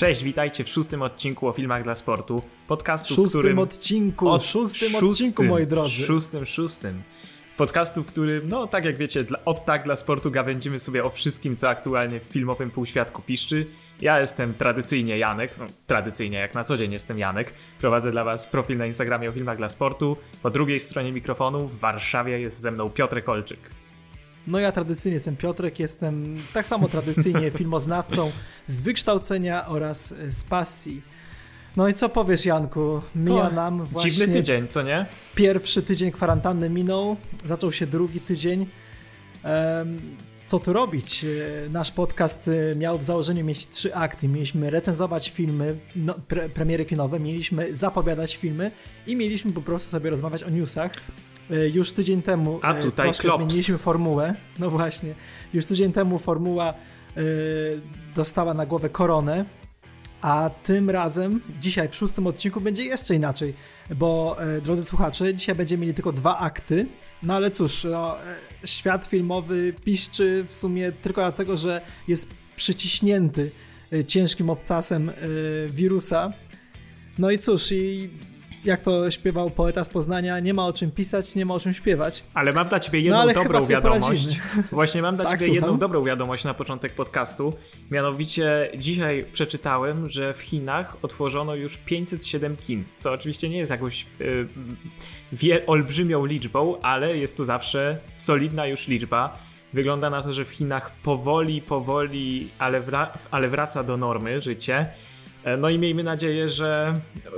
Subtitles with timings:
[0.00, 2.42] Cześć, witajcie w szóstym odcinku o filmach dla sportu.
[2.66, 3.58] Podcastu, szóstym którym...
[3.58, 6.04] odcinku, Od szóstym, szóstym, odcinku, moi drodzy.
[6.04, 7.02] Szóstym, szóstym.
[7.56, 11.10] Podcastu, w którym, no tak jak wiecie, dla, od tak dla sportu gawędzimy sobie o
[11.10, 13.66] wszystkim, co aktualnie w filmowym półświadku piszczy.
[14.00, 17.54] Ja jestem tradycyjnie Janek, no, tradycyjnie jak na co dzień jestem Janek.
[17.78, 20.16] Prowadzę dla was profil na Instagramie o filmach dla sportu.
[20.42, 23.70] Po drugiej stronie mikrofonu w Warszawie jest ze mną Piotr Kolczyk.
[24.46, 28.30] No ja tradycyjnie jestem Piotrek, jestem tak samo tradycyjnie filmoznawcą
[28.66, 31.02] z wykształcenia oraz z pasji.
[31.76, 33.02] No i co powiesz Janku?
[33.14, 35.06] Mija O, nam właśnie Dziwny tydzień, co nie?
[35.34, 37.16] pierwszy tydzień kwarantanny minął,
[37.46, 38.66] zaczął się drugi tydzień.
[40.46, 41.24] Co tu robić?
[41.24, 41.28] E,
[41.70, 44.28] Nasz podcast e, miał w założeniu mieć trzy akty.
[44.28, 48.70] Mieliśmy recenzować filmy, no, pre, premiery kinowe, mieliśmy zapowiadać filmy
[49.06, 50.92] i mieliśmy po prostu sobie rozmawiać o newsach.
[51.50, 53.36] E, Już tydzień temu A e, tutaj troszkę klops.
[53.38, 54.34] zmieniliśmy formułę.
[54.58, 55.14] No właśnie.
[55.54, 56.74] Już tydzień temu formuła
[57.16, 57.22] e,
[58.14, 59.44] dostała na głowę koronę.
[60.20, 63.54] A tym razem, dzisiaj w szóstym odcinku będzie jeszcze inaczej,
[63.96, 66.86] bo drodzy słuchacze, dzisiaj będziemy mieli tylko dwa akty.
[67.22, 68.16] No ale cóż, no,
[68.64, 73.50] świat filmowy piszczy w sumie tylko dlatego, że jest przyciśnięty
[74.06, 75.10] ciężkim obcasem
[75.68, 76.32] wirusa.
[77.18, 78.10] No i cóż, i
[78.64, 81.74] jak to śpiewał poeta z Poznania, nie ma o czym pisać, nie ma o czym
[81.74, 82.24] śpiewać.
[82.34, 84.40] Ale mam dla ciebie jedną ale dobrą wiadomość.
[84.72, 85.54] Właśnie mam dla Tak, ciebie słucham.
[85.64, 87.52] jedną dobrą wiadomość na początek podcastu.
[87.90, 94.06] Mianowicie dzisiaj przeczytałem, że w Chinach otworzono już 507 kin, co oczywiście nie jest jakąś
[94.20, 94.46] y,
[95.32, 99.38] wie, olbrzymią liczbą, ale jest to zawsze solidna już liczba.
[99.72, 104.86] Wygląda na to, że w Chinach powoli, powoli, ale, wra- ale wraca do normy życie.
[105.44, 106.94] E, No i miejmy nadzieję, że
[107.26, 107.30] y,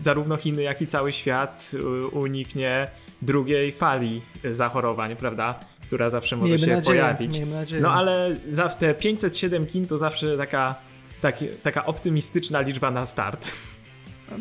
[0.00, 2.88] zarówno Chiny, jak i cały świat y, uniknie
[3.22, 5.60] drugiej fali zachorowań, prawda?
[5.86, 7.40] Która zawsze może Miejmy się nadzieję, pojawić.
[7.80, 10.74] No ale za te 507 kin to zawsze taka,
[11.20, 13.52] taki, taka optymistyczna liczba na start.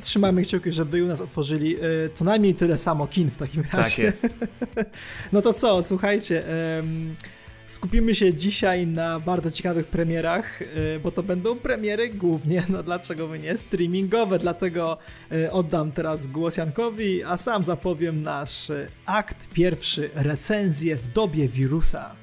[0.02, 1.80] Trzymamy kciuki, żeby u nas otworzyli e,
[2.14, 3.80] co najmniej tyle samo kin w takim razie.
[3.80, 4.38] Tak jest.
[5.34, 7.16] No to co, słuchajcie, em,
[7.72, 10.66] skupimy się dzisiaj na bardzo ciekawych premierach, e,
[11.04, 14.98] bo to będą premiery głównie, no dlaczego by nie, streamingowe, dlatego
[15.32, 21.48] e, oddam teraz głos Jankowi, a sam zapowiem nasz e, akt pierwszy, recenzję w dobie
[21.48, 22.16] wirusa.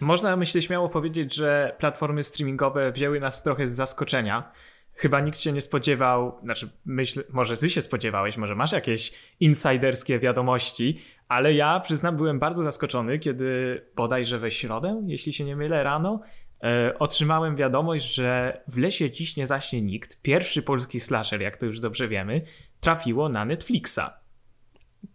[0.00, 4.52] Można myślę śmiało powiedzieć, że platformy streamingowe wzięły nas trochę z zaskoczenia.
[4.94, 10.18] Chyba nikt się nie spodziewał, znaczy myśl, może ty się spodziewałeś, może masz jakieś insiderskie
[10.18, 10.98] wiadomości,
[11.28, 16.20] ale ja przyznam byłem bardzo zaskoczony, kiedy bodajże we środę, jeśli się nie mylę, rano,
[16.62, 21.66] e, otrzymałem wiadomość, że w lesie dziś nie zaśnie nikt, pierwszy polski slasher, jak to
[21.66, 22.42] już dobrze wiemy,
[22.80, 24.00] trafiło na Netflixa.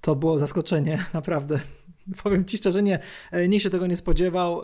[0.01, 1.59] To było zaskoczenie, naprawdę.
[2.23, 2.99] Powiem ci szczerze, nie,
[3.31, 4.61] e, nikt się tego nie spodziewał.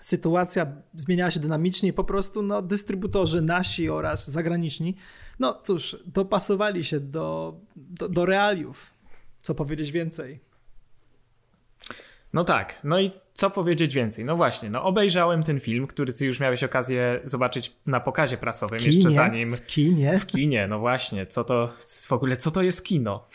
[0.00, 4.96] Sytuacja zmieniała się dynamicznie po prostu no, dystrybutorzy nasi oraz zagraniczni,
[5.38, 8.94] no cóż, dopasowali się do, do, do realiów.
[9.42, 10.40] Co powiedzieć więcej?
[12.32, 14.24] No tak, no i co powiedzieć więcej?
[14.24, 18.78] No właśnie, no obejrzałem ten film, który ty już miałeś okazję zobaczyć na pokazie prasowym,
[18.84, 20.18] jeszcze zanim W kinie?
[20.18, 21.68] w kinie, no właśnie, co to
[22.08, 23.28] w ogóle, co to jest kino?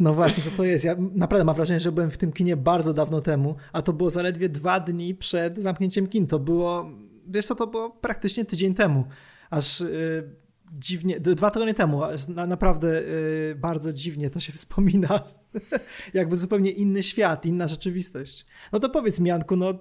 [0.00, 0.84] No właśnie, co to jest?
[0.84, 4.10] Ja naprawdę mam wrażenie, że byłem w tym kinie bardzo dawno temu, a to było
[4.10, 6.26] zaledwie dwa dni przed zamknięciem kin.
[6.26, 6.90] To było,
[7.28, 9.04] wiesz co, to było praktycznie tydzień temu.
[9.50, 10.41] Aż y,
[10.72, 12.02] dziwnie, dwa tygodnie temu,
[12.46, 15.20] naprawdę y, bardzo dziwnie to się wspomina.
[16.14, 18.46] Jakby zupełnie inny świat, inna rzeczywistość.
[18.72, 19.74] No to powiedz mi, Janku, no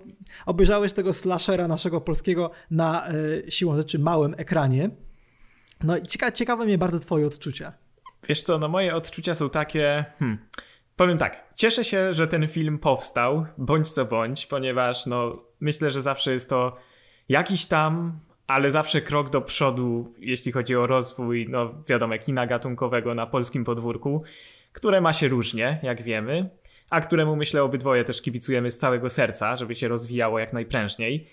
[0.46, 4.90] obejrzałeś tego slashera naszego polskiego na y, siłą rzeczy małym ekranie.
[5.84, 7.74] No i cieka- ciekawe mnie bardzo twoje odczucia.
[8.30, 10.38] Wiesz co, no moje odczucia są takie, hmm,
[10.96, 16.02] powiem tak, cieszę się, że ten film powstał, bądź co bądź, ponieważ no myślę, że
[16.02, 16.78] zawsze jest to
[17.30, 23.16] jakiś tam, ale zawsze krok do przodu, jeśli chodzi o rozwój, no wiadomo, kina gatunkowego
[23.16, 24.24] na polskim podwórku,
[24.74, 26.50] które ma się różnie, jak wiemy,
[26.90, 31.28] a któremu myślę obydwoje też kibicujemy z całego serca, żeby się rozwijało jak najprężniej.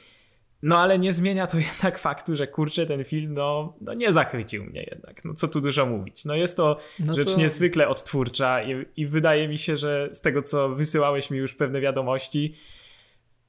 [0.62, 4.64] No ale nie zmienia to jednak faktu, że kurczę, ten film no, no nie zachwycił
[4.64, 5.24] mnie jednak.
[5.24, 6.24] No co tu dużo mówić.
[6.24, 10.20] No jest to No rzecz to- niezwykle odtwórcza i, i wydaje mi się, że z
[10.20, 12.54] tego co wysyłałeś mi już pewne wiadomości,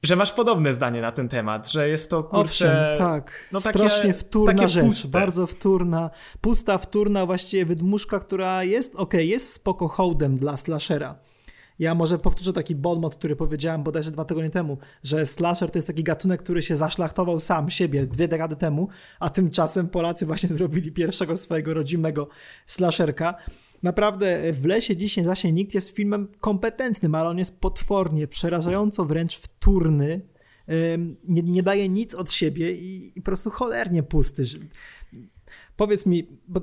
[0.02, 2.40] że masz podobne zdanie na ten temat, że jest to kurczę...
[2.40, 3.48] Owszem, tak.
[3.52, 5.08] no takie- Strasznie wtórna takie rzecz, puste.
[5.08, 6.10] bardzo wtórna,
[6.40, 11.18] pusta, wtórna właściwie wydmuszka, która jest, okej, jest spoko hołdem dla slashera.
[11.78, 15.86] Ja może powtórzę taki bonmot, który powiedziałem bodajże dwa tygodnie temu, że slasher to jest
[15.86, 18.88] taki gatunek, który się zaszlachtował sam siebie dwie dekady temu,
[19.20, 22.28] a tymczasem Polacy właśnie zrobili pierwszego swojego rodzimego
[22.66, 23.34] slasherka.
[23.82, 29.36] Naprawdę w lesie dzisiaj zaśnie nikt jest filmem kompetentnym, ale on jest potwornie, przerażająco wręcz
[29.36, 30.20] wtórny
[31.28, 34.42] nie, nie daje nic od siebie i, i po prostu cholernie pusty.
[35.76, 36.60] Powiedz mi, bo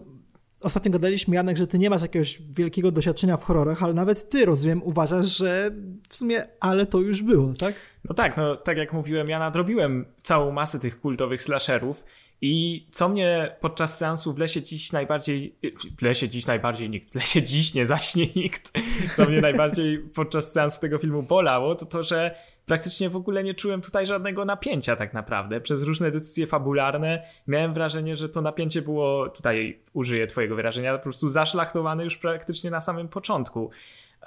[0.62, 4.46] ostatnio gadaliśmy, Janek, że ty nie masz jakiegoś wielkiego doświadczenia w horrorach, ale nawet ty,
[4.46, 5.72] rozumiem, uważasz, że
[6.10, 7.76] w sumie ale to już było, tak?
[8.10, 12.04] No tak, no tak jak mówiłem, ja nadrobiłem całą masę tych kultowych slasherów
[12.42, 15.56] i co mnie podczas seansu w lesie dziś najbardziej,
[15.98, 18.72] w lesie dziś najbardziej nikt, w lesie dziś nie zaśnie nikt,
[19.14, 22.36] co mnie najbardziej podczas seansu tego filmu bolało, to to, że
[22.66, 25.62] praktycznie w ogóle nie czułem tutaj żadnego napięcia tak naprawdę.
[25.62, 31.04] Przez różne decyzje fabularne miałem wrażenie, że to napięcie było, tutaj użyję twojego wyrażenia, po
[31.04, 33.70] prostu zaszlachtowane już praktycznie na samym początku.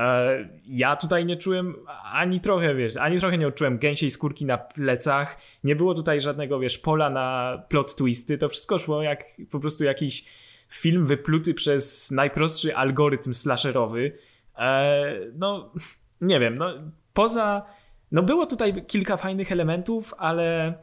[0.01, 1.75] E, ja tutaj nie czułem
[2.13, 5.39] ani trochę, wiesz, ani trochę nie odczułem gęsiej skórki na plecach.
[5.65, 8.39] Nie było tutaj żadnego, wiesz, pola na plot twisty.
[8.39, 10.25] To wszystko szło jak po prostu jakiś
[10.69, 14.13] film wypluty przez najprostszy algorytm slasherowy.
[14.59, 15.73] E, no,
[16.21, 16.73] nie wiem, no
[17.13, 17.67] poza...
[18.13, 20.75] No było tutaj kilka fajnych elementów, ale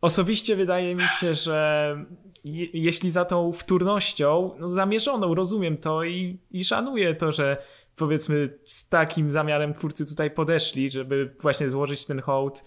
[0.00, 1.96] osobiście wydaje mi się, że
[2.44, 7.56] je, jeśli za tą wtórnością, no zamierzoną, rozumiem to i, i szanuję to, że
[7.98, 12.64] powiedzmy z takim zamiarem twórcy tutaj podeszli, żeby właśnie złożyć ten hołd,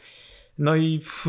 [0.57, 1.25] no i w,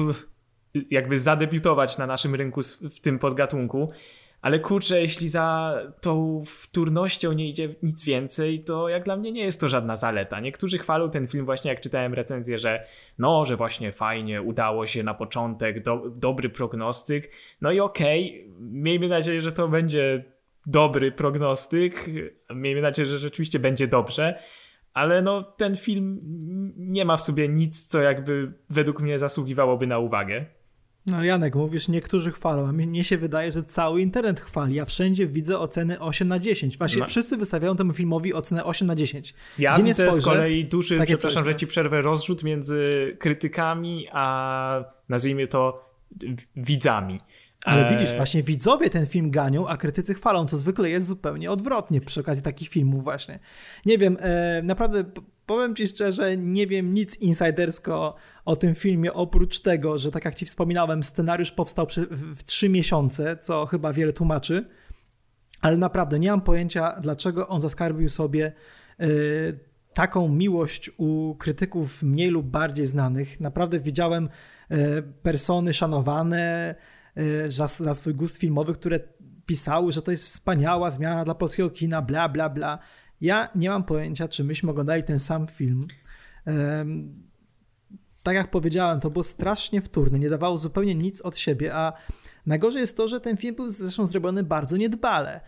[0.90, 2.60] jakby zadebiutować na naszym rynku
[2.92, 3.90] w tym podgatunku.
[4.42, 9.44] Ale kurczę, jeśli za tą wtórnością nie idzie nic więcej, to jak dla mnie nie
[9.44, 10.40] jest to żadna zaleta.
[10.40, 12.86] Niektórzy chwalą ten film właśnie, jak czytałem recenzję, że
[13.18, 17.30] no, że właśnie fajnie, udało się na początek, do, dobry prognostyk.
[17.60, 20.31] No i okej, okay, miejmy nadzieję, że to będzie
[20.66, 22.10] dobry prognostyk.
[22.54, 24.38] Miejmy nadzieję, że rzeczywiście będzie dobrze.
[24.94, 26.20] Ale no, ten film
[26.76, 30.46] nie ma w sobie nic, co jakby według mnie zasługiwałoby na uwagę.
[31.06, 34.74] No Janek, mówisz, niektórzy chwalą, a mnie się wydaje, że cały internet chwali.
[34.74, 36.78] Ja wszędzie widzę oceny 8 na 10.
[36.78, 37.06] Właśnie no.
[37.06, 39.34] wszyscy wystawiają temu filmowi ocenę 8 na 10.
[39.58, 44.06] Ja Gdzie widzę spojrzę, z kolei duży, przepraszam, coś, że ci przerwę, rozrzut między krytykami,
[44.12, 45.92] a nazwijmy to
[46.56, 47.20] widzami.
[47.64, 51.50] Ale widzisz, e, właśnie widzowie ten film ganią, a krytycy chwalą, co zwykle jest zupełnie
[51.50, 53.38] odwrotnie przy okazji takich filmów właśnie.
[53.86, 55.04] Nie wiem, e, naprawdę
[55.46, 58.14] powiem ci szczerze, nie wiem nic insidersko
[58.44, 63.36] o tym filmie, oprócz tego, że tak jak ci wspominałem, scenariusz powstał w trzy miesiące,
[63.36, 64.68] co chyba wiele tłumaczy,
[65.60, 68.52] ale naprawdę nie mam pojęcia, dlaczego on zaskarbił sobie
[68.98, 69.06] e,
[69.94, 73.40] taką miłość u krytyków mniej lub bardziej znanych.
[73.40, 74.28] Naprawdę widziałem
[75.22, 76.74] persony szanowane,
[77.48, 79.00] za, za swój gust filmowy, które
[79.46, 82.78] pisały, że to jest wspaniała zmiana dla polskiego kina, bla, bla, bla.
[83.20, 85.86] Ja nie mam pojęcia, czy myśmy oglądali ten sam film.
[88.22, 91.92] Tak jak powiedziałem, to było strasznie wtórne, nie dawało zupełnie nic od siebie, a
[92.46, 95.40] najgorzej jest to, że ten film był zresztą zrobiony bardzo niedbale.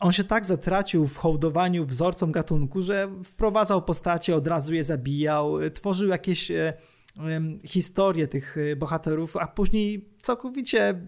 [0.00, 5.70] On się tak zatracił w hołdowaniu wzorcom gatunku, że wprowadzał postacie, od razu je zabijał,
[5.74, 6.52] tworzył jakieś
[7.18, 11.00] e, historię tych y, bohaterów, a później całkowicie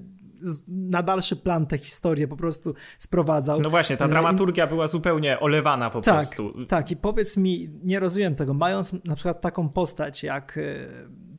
[0.69, 3.61] na dalszy plan tę historię po prostu sprowadzał.
[3.61, 6.67] No właśnie, ta y, dramaturgia była zupełnie olewana po tak, prostu.
[6.67, 10.89] Tak, i powiedz mi, nie rozumiem tego, mając na przykład taką postać jak y,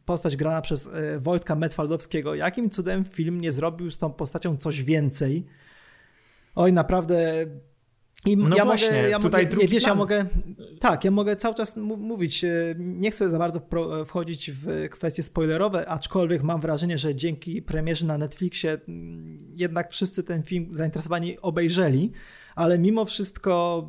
[0.06, 5.45] postać grana przez Wojtka Metzwaldowskiego, jakim cudem film nie zrobił z tą postacią coś więcej?
[6.56, 7.45] Oj, naprawdę
[8.25, 9.95] i no ja właśnie, mogę, ja tutaj mogę, drugi wiesz, plan.
[9.95, 10.25] ja mogę,
[10.80, 13.62] tak, ja mogę cały czas mówić, e, nie chcę za bardzo
[14.05, 18.79] wchodzić w kwestie spoilerowe, aczkolwiek mam wrażenie, że dzięki premierze na Netflixie
[19.55, 22.12] jednak wszyscy ten film zainteresowani obejrzeli,
[22.55, 23.84] ale mimo wszystko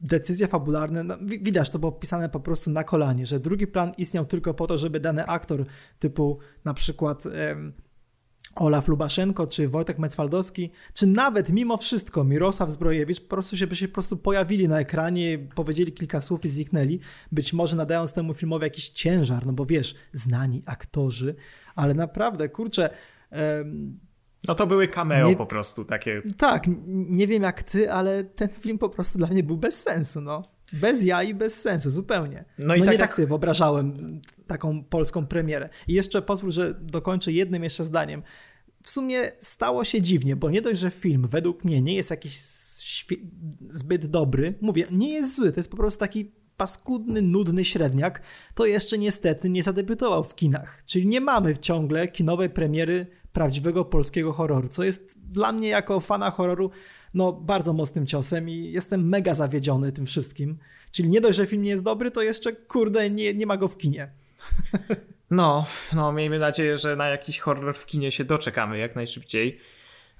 [0.00, 4.24] decyzje fabularne, no, widać, to było pisane po prostu na kolanie, że drugi plan istniał
[4.24, 5.64] tylko po to, żeby dany aktor
[5.98, 7.24] typu na przykład
[8.56, 13.76] Olaf Lubaszenko, czy Wojtek Mecwaldowski, czy nawet mimo wszystko Mirosław Zbrojewicz po prostu się, by
[13.76, 17.00] się po prostu pojawili na ekranie, powiedzieli kilka słów i zniknęli,
[17.32, 21.34] być może nadając temu filmowi jakiś ciężar, no bo wiesz, znani aktorzy,
[21.74, 22.90] ale naprawdę, kurczę...
[23.30, 24.00] Um,
[24.48, 26.22] no to były cameo nie, po prostu takie.
[26.36, 30.20] Tak, nie wiem jak ty, ale ten film po prostu dla mnie był bez sensu,
[30.20, 30.56] no.
[30.72, 32.44] Bez jaj, bez sensu, zupełnie.
[32.58, 35.68] No, i no tak, nie tak sobie wyobrażałem taką polską premierę.
[35.88, 38.22] I jeszcze pozwól, że dokończę jednym jeszcze zdaniem.
[38.86, 42.38] W sumie stało się dziwnie, bo nie dość, że film według mnie nie jest jakiś
[43.70, 48.22] zbyt dobry, mówię, nie jest zły, to jest po prostu taki paskudny, nudny średniak,
[48.54, 50.82] to jeszcze niestety nie zadebiutował w kinach.
[50.84, 56.30] Czyli nie mamy ciągle kinowej premiery prawdziwego polskiego horroru, co jest dla mnie jako fana
[56.30, 56.70] horroru
[57.14, 60.58] no bardzo mocnym ciosem i jestem mega zawiedziony tym wszystkim.
[60.90, 63.68] Czyli nie dość, że film nie jest dobry, to jeszcze kurde nie, nie ma go
[63.68, 64.10] w kinie.
[65.30, 65.64] No,
[65.94, 69.58] no miejmy nadzieję, że na jakiś horror w kinie się doczekamy jak najszybciej.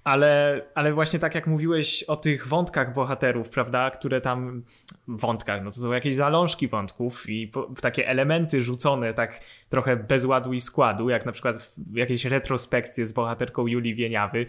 [0.04, 4.62] Ale, ale właśnie tak jak mówiłeś o tych wątkach bohaterów, prawda, które tam,
[5.08, 10.24] wątkach, no to są jakieś zalążki wątków i po, takie elementy rzucone tak trochę bez
[10.24, 14.46] ładu i składu, jak na przykład jakieś retrospekcje z bohaterką Julii Wieniawy,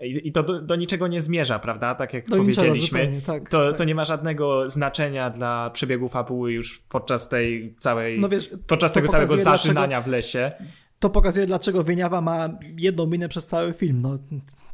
[0.00, 1.94] i, to do, do, niczego nie zmierza, prawda?
[1.94, 2.98] Tak jak do powiedzieliśmy.
[2.98, 3.78] Zupełnie, tak, to, tak.
[3.78, 8.20] to nie ma żadnego znaczenia dla przebiegu fabuły już podczas tej całej.
[8.20, 10.52] No wiesz, podczas tego całego zaczynania w lesie.
[10.98, 14.00] To pokazuje, dlaczego Wieniawa ma jedną minę przez cały film.
[14.02, 14.18] No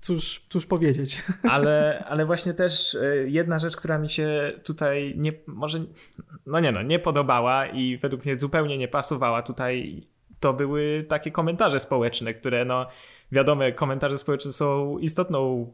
[0.00, 1.22] cóż, cóż powiedzieć.
[1.50, 5.84] Ale, ale właśnie też e, jedna rzecz, która mi się tutaj nie, może,
[6.46, 10.06] no nie no, nie podobała i według mnie zupełnie nie pasowała tutaj
[10.44, 12.86] to były takie komentarze społeczne, które no
[13.32, 15.72] wiadomo, komentarze społeczne są istotną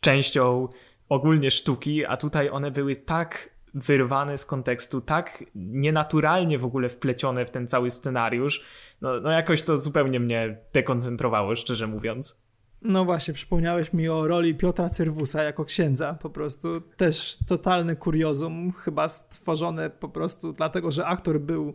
[0.00, 0.68] częścią
[1.08, 7.46] ogólnie sztuki, a tutaj one były tak wyrwane z kontekstu, tak nienaturalnie w ogóle wplecione
[7.46, 8.64] w ten cały scenariusz,
[9.00, 12.47] no, no jakoś to zupełnie mnie dekoncentrowało, szczerze mówiąc.
[12.82, 16.14] No właśnie, przypomniałeś mi o roli Piotra Cyrwusa jako księdza.
[16.14, 21.74] Po prostu też totalny kuriozum, chyba stworzone po prostu dlatego, że aktor był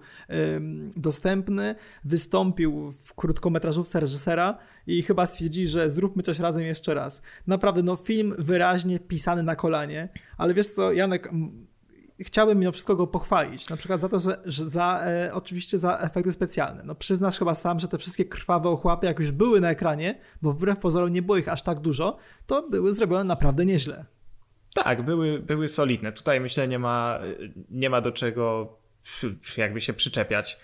[0.96, 4.58] dostępny, wystąpił w krótkometrażówce reżysera
[4.88, 7.22] i chyba stwierdzili, że zróbmy coś razem jeszcze raz.
[7.48, 11.30] Naprawdę, no film wyraźnie pisany na kolanie, ale wiesz co, Janek,
[12.20, 13.70] chciałbym mimo wszystko go pochwalić.
[13.70, 16.84] Na przykład za to, że, że za, e, oczywiście za efekty specjalne.
[16.84, 20.52] No przyznasz chyba sam, że te wszystkie krwawe ochłapy, jak już były na ekranie, bo
[20.52, 24.06] wbrew pozorom nie było ich aż tak dużo, to były zrobione naprawdę nieźle.
[24.74, 26.12] Tak, były, były solidne.
[26.12, 27.20] Tutaj myślę nie ma,
[27.70, 28.78] nie ma do czego
[29.58, 30.60] jakby się przyczepiać.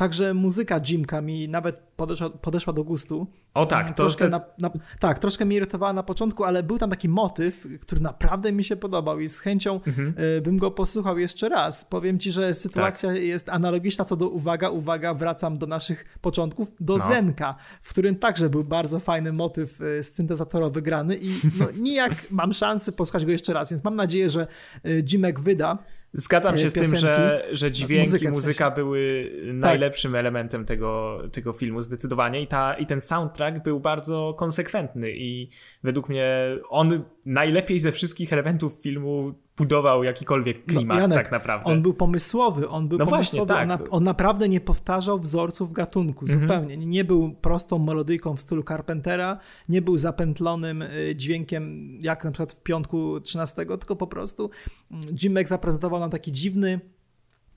[0.00, 3.26] Także muzyka Jimka mi nawet podeszła, podeszła do gustu.
[3.54, 6.90] O tak, to troszkę na, na, Tak, troszkę mnie irytowała na początku, ale był tam
[6.90, 10.14] taki motyw, który naprawdę mi się podobał i z chęcią mhm.
[10.18, 11.84] y, bym go posłuchał jeszcze raz.
[11.84, 13.22] Powiem ci, że sytuacja tak.
[13.22, 17.08] jest analogiczna co do, uwaga, uwaga, wracam do naszych początków, do no.
[17.08, 22.52] Zenka, w którym także był bardzo fajny motyw y, syntezatorowy grany i no, nijak mam
[22.52, 24.46] szansę posłuchać go jeszcze raz, więc mam nadzieję, że
[24.86, 25.78] y, Jimek wyda
[26.12, 26.88] Zgadzam się piosenki.
[26.88, 28.74] z tym, że, że dźwięk i muzyka w sensie.
[28.74, 29.54] były tak.
[29.54, 30.18] najlepszym tak.
[30.18, 32.42] elementem tego, tego filmu, zdecydowanie.
[32.42, 35.48] I, ta, I ten soundtrack był bardzo konsekwentny i
[35.82, 41.32] według mnie on najlepiej ze wszystkich elementów filmu budował jakikolwiek no, klimat no, Janek, tak
[41.32, 41.66] naprawdę.
[41.66, 43.62] On był pomysłowy, on był no pomysłowy, właśnie, tak.
[43.62, 46.40] on, na, on, naprawdę nie powtarzał wzorców gatunku, mhm.
[46.40, 46.76] zupełnie.
[46.76, 49.38] Nie był prostą melodyjką w stylu Carpentera,
[49.68, 54.50] nie był zapętlonym y, dźwiękiem jak na przykład w Piątku 13, tylko po prostu
[54.90, 56.80] mm, Jimek zaprezentował nam taki dziwny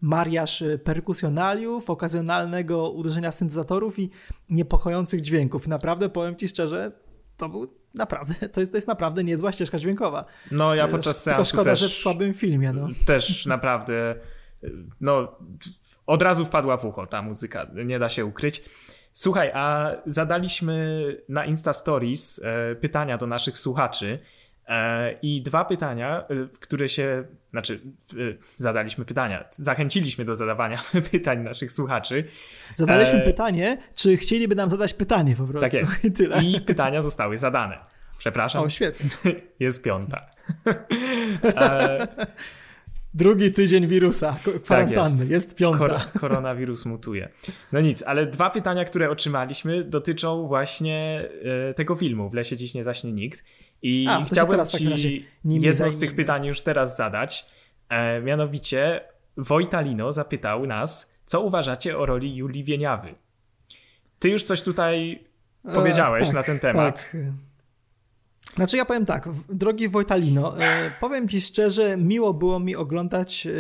[0.02, 4.10] mariaż y, perkusjonaliów, okazjonalnego uderzenia syntezatorów i
[4.50, 5.68] niepokojących dźwięków.
[5.68, 6.92] Naprawdę powiem Ci szczerze,
[7.38, 10.26] to był naprawdę, to jest, to jest naprawdę niezła ścieżka dźwiękowa.
[10.52, 12.74] No ja podczas Tylko szkoda, też, że w słabym filmie.
[12.74, 12.88] No.
[13.06, 14.16] Też naprawdę,
[15.02, 15.36] no
[16.06, 18.64] od razu wpadła w ucho ta muzyka, nie da się ukryć.
[19.14, 24.20] Słuchaj, a zadaliśmy na Insta Stories e, pytania do naszych słuchaczy
[25.22, 27.82] I dwa pytania, e, które się, znaczy,
[28.14, 28.16] e,
[28.58, 32.28] zadaliśmy pytania, zachęciliśmy do zadawania pytań naszych słuchaczy.
[32.76, 33.26] Zadaliśmy e...
[33.26, 35.72] pytanie, czy chcieliby nam zadać pytanie po prostu.
[35.72, 36.06] Tak jest.
[36.06, 36.44] I, tyle.
[36.44, 37.80] I pytania zostały zadane.
[38.18, 38.64] Przepraszam.
[38.64, 39.10] O, świetnie.
[39.60, 40.26] Jest piąta.
[41.44, 42.08] e...
[43.16, 45.30] Drugi tydzień wirusa, kwarantanny, tak jest.
[45.30, 45.78] jest piąta.
[45.88, 47.30] Kor koronawirus mutuje.
[47.72, 51.30] No nic, ale dwa pytania, które otrzymaliśmy dotyczą właśnie
[51.70, 53.44] e, tego filmu W lesie dziś nie zaśnie nikt.
[53.84, 54.66] I A, chciałbym
[54.98, 57.46] ci jedno z tych pytań już teraz zadać.
[57.90, 59.02] E, mianowicie
[59.38, 63.16] Wojtalino zapytał nas, co uważacie o roli Julii Wieniawy?
[64.20, 65.24] Ty już coś tutaj
[65.66, 67.12] e, powiedziałeś tak, na ten temat.
[67.12, 67.22] Tak.
[68.56, 73.52] Znaczy ja powiem tak, drogi Wojtalino, e, powiem ci szczerze, miło było mi oglądać e,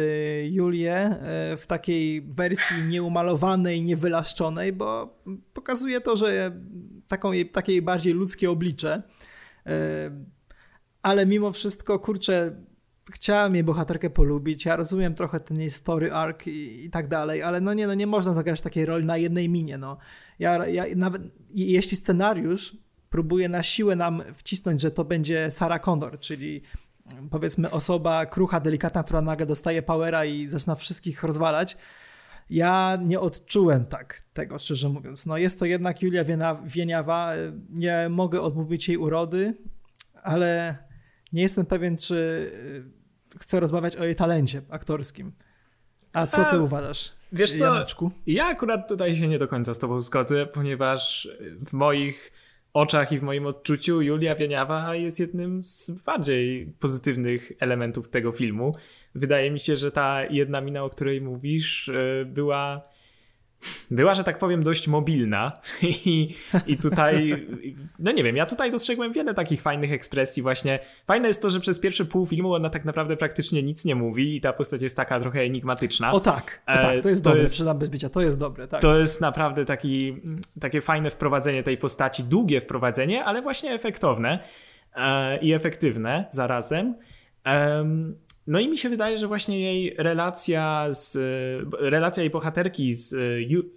[0.47, 5.19] Julię e, w takiej wersji nieumalowanej, niewylaszczonej, bo
[5.53, 6.51] pokazuje to, że
[7.07, 9.03] taką, takie bardziej ludzkie oblicze.
[11.01, 12.55] Ale mimo wszystko, kurczę,
[13.11, 17.43] chciałem jej bohaterkę polubić, ja rozumiem trochę ten jej story arc i, i, tak dalej,
[17.43, 19.97] ale no nie, no nie można zagrać takiej roli na jednej minie, no.
[20.39, 22.77] Ja, ja nawet, jeśli scenariusz
[23.09, 26.61] próbuje na siłę nam wcisnąć, że to będzie Sarah Connor, czyli
[27.29, 31.77] powiedzmy osoba krucha, delikatna, która nagle dostaje powera i zaczyna wszystkich rozwalać.
[32.49, 35.25] Ja nie odczułem tak tego, szczerze mówiąc.
[35.25, 36.23] No jest to jednak Julia
[36.65, 37.33] Wieniawa,
[37.69, 39.57] nie mogę odmówić jej urody,
[40.23, 40.77] ale
[41.33, 42.51] nie jestem pewien, czy
[43.39, 45.31] chcę rozmawiać o jej talencie aktorskim.
[46.13, 47.13] A co ty A, uważasz?
[47.31, 48.11] Wiesz co, Janeczku?
[48.27, 51.29] ja akurat tutaj się nie do końca z tobą zgodzę, ponieważ
[51.67, 52.31] w moich
[52.73, 58.75] oczach i w moim odczuciu Julia Wieniawa jest jednym z bardziej pozytywnych elementów tego filmu.
[59.15, 62.81] Wydaje mi się, że ta jedna mina, o której mówisz, e, była
[63.91, 65.51] była, że tak powiem, dość mobilna
[66.05, 66.35] i,
[66.67, 67.47] i tutaj,
[67.99, 70.79] no nie wiem, ja tutaj dostrzegłem wiele takich fajnych ekspresji właśnie.
[71.07, 74.35] Fajne jest to, że przez pierwszy pół filmu ona tak naprawdę praktycznie nic nie mówi
[74.35, 76.11] i ta postać jest taka trochę enigmatyczna.
[76.11, 78.39] O tak, o tak, to jest e, to dobre, jest, przyznam bez bicia, to jest
[78.39, 78.81] dobre, tak.
[78.81, 80.21] To jest naprawdę taki,
[80.59, 84.39] takie fajne wprowadzenie tej postaci, długie wprowadzenie, ale właśnie efektowne
[84.95, 86.95] e, i efektywne zarazem.
[88.47, 91.17] No i mi się wydaje, że właśnie jej relacja z,
[91.79, 93.15] relacja jej bohaterki z,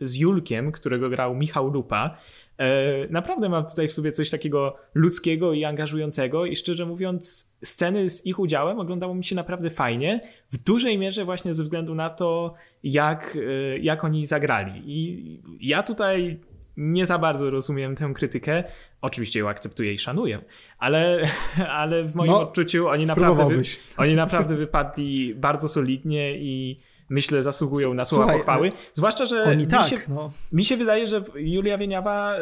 [0.00, 2.16] z Julkiem, którego grał Michał Lupa,
[2.58, 8.10] e, naprawdę ma tutaj w sobie coś takiego ludzkiego i angażującego i szczerze mówiąc sceny
[8.10, 10.20] z ich udziałem oglądało mi się naprawdę fajnie,
[10.50, 14.82] w dużej mierze właśnie ze względu na to, jak, e, jak oni zagrali.
[14.86, 16.40] I ja tutaj
[16.76, 18.64] nie za bardzo rozumiem tę krytykę.
[19.00, 20.42] Oczywiście ją akceptuję i szanuję,
[20.78, 21.22] ale,
[21.80, 23.62] ale w moim no, odczuciu oni naprawdę, wy,
[24.02, 28.72] oni naprawdę wypadli bardzo solidnie i myślę zasługują na słowa Słuchaj, pochwały.
[28.92, 30.30] Zwłaszcza, że oni mi, tak, się, no.
[30.52, 32.36] mi się wydaje, że Julia Wieniawa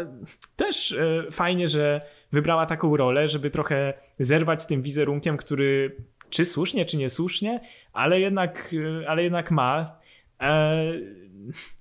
[0.57, 2.00] też e, fajnie, że
[2.33, 5.97] wybrała taką rolę, żeby trochę zerwać z tym wizerunkiem, który
[6.31, 7.61] czy słusznie, czy niesłusznie,
[7.93, 9.99] ale jednak, e, ale jednak ma.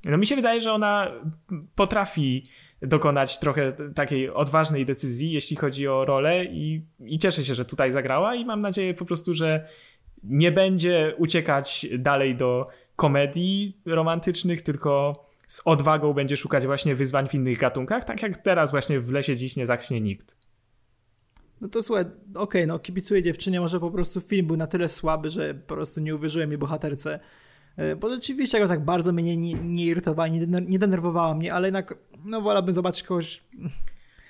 [0.05, 1.12] No mi się wydaje, że ona
[1.75, 2.43] potrafi
[2.82, 7.91] dokonać trochę takiej odważnej decyzji, jeśli chodzi o rolę i, i cieszę się, że tutaj
[7.91, 9.67] zagrała i mam nadzieję po prostu, że
[10.24, 17.34] nie będzie uciekać dalej do komedii romantycznych, tylko z odwagą będzie szukać właśnie wyzwań w
[17.34, 20.38] innych gatunkach, tak jak teraz właśnie w Lesie dziś nie zacznie nikt.
[21.62, 24.89] No to słuchaj, okej, okay, no kibicuję dziewczynie, może po prostu film był na tyle
[24.89, 27.20] słaby, że po prostu nie uwierzyłem jej bohaterce
[28.00, 31.96] bo rzeczywiście jakoś tak bardzo mnie nie, nie irytowała, nie, nie denerwowała mnie, ale jednak
[32.25, 33.44] no wolałbym zobaczyć kogoś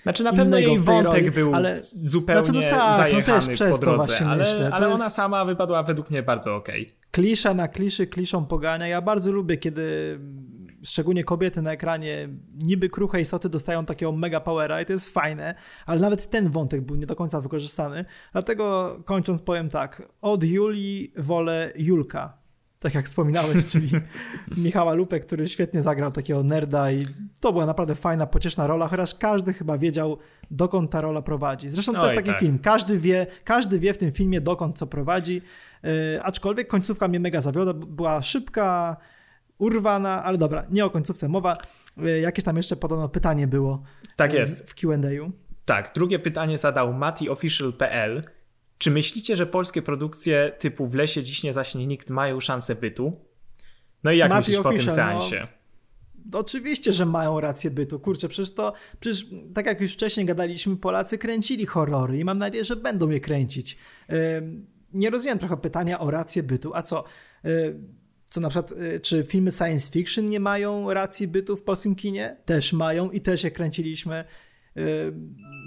[0.03, 3.71] znaczy na pewno jej wątek roli, był ale, zupełnie znaczy, no tak, no zajechany no
[3.71, 4.69] po drodze, ale, myślę.
[4.73, 6.83] ale ona sama wypadła według mnie bardzo okej.
[6.83, 6.95] Okay.
[7.11, 8.87] Klisza na kliszy, kliszą pogania.
[8.87, 10.19] Ja bardzo lubię, kiedy
[10.83, 12.29] szczególnie kobiety na ekranie
[12.63, 16.81] niby kruche istoty dostają takiego mega powera i to jest fajne, ale nawet ten wątek
[16.81, 18.05] był nie do końca wykorzystany.
[18.31, 22.42] Dlatego kończąc powiem tak, od Julii wolę Julka
[22.83, 23.89] tak jak wspominałeś, czyli
[24.57, 27.05] Michała Lupę, który świetnie zagrał takiego nerda i
[27.41, 30.17] to była naprawdę fajna, pocieszna rola, chociaż każdy chyba wiedział,
[30.51, 31.69] dokąd ta rola prowadzi.
[31.69, 32.39] Zresztą to Oj, jest taki tak.
[32.39, 35.41] film, każdy wie, każdy wie w tym filmie, dokąd co prowadzi,
[35.83, 38.97] yy, aczkolwiek końcówka mnie mega zawiodła, była szybka,
[39.57, 41.57] urwana, ale dobra, nie o końcówce mowa.
[41.97, 43.83] Yy, jakieś tam jeszcze podobno pytanie było.
[44.15, 44.69] Tak jest.
[44.69, 45.31] W Q&A.
[45.65, 48.23] Tak, drugie pytanie zadał matiofficial.pl
[48.77, 53.19] czy myślicie, że polskie produkcje typu W lesie dziś nie zaśnie nikt mają szansę bytu?
[54.03, 55.47] No i jak Mati myślisz Official, po tym no, seansie?
[56.31, 57.99] No, oczywiście, że mają rację bytu.
[57.99, 62.63] Kurczę, przecież to, przecież tak jak już wcześniej gadaliśmy, Polacy kręcili horrory i mam nadzieję,
[62.63, 63.77] że będą je kręcić.
[64.93, 66.71] Nie rozumiem trochę pytania o rację bytu.
[66.75, 67.03] A co?
[67.43, 67.79] Yy,
[68.25, 72.37] co na przykład, yy, czy filmy science fiction nie mają racji bytu w polskim kinie?
[72.45, 74.25] Też mają i też je kręciliśmy.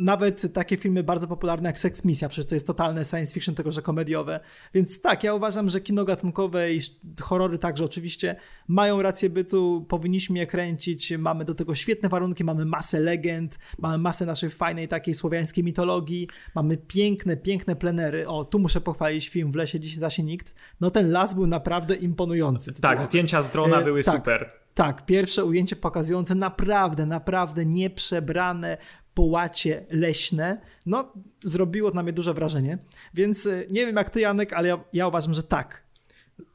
[0.01, 3.71] Nawet takie filmy bardzo popularne jak Sex Misja, przecież to jest totalne science fiction, tylko
[3.71, 4.41] że komediowe.
[4.75, 6.81] Więc tak, ja uważam, że kino gatunkowe i
[7.21, 8.37] horrory także oczywiście
[8.69, 13.99] mają rację bytu, powinniśmy je kręcić, mamy do tego świetne warunki, mamy masę legend, mamy
[13.99, 18.29] masę naszej fajnej takiej słowiańskiej mitologii, mamy piękne, piękne plenery.
[18.29, 20.55] O, tu muszę pochwalić film W lesie dziś zasie nikt.
[20.81, 22.81] No ten las był naprawdę imponujący.
[22.81, 24.17] Tak, zdjęcia z drona e, były tak.
[24.17, 24.66] super.
[24.77, 28.79] Tak, pierwsze ujęcie pokazujące naprawdę, naprawdę nieprzebrane
[29.15, 31.13] połacie leśne, no
[31.45, 32.79] zrobiło na mnie duże wrażenie.
[33.15, 35.83] Więc y, nie wiem jak ty Janek, ale ja, ja uważam, że tak.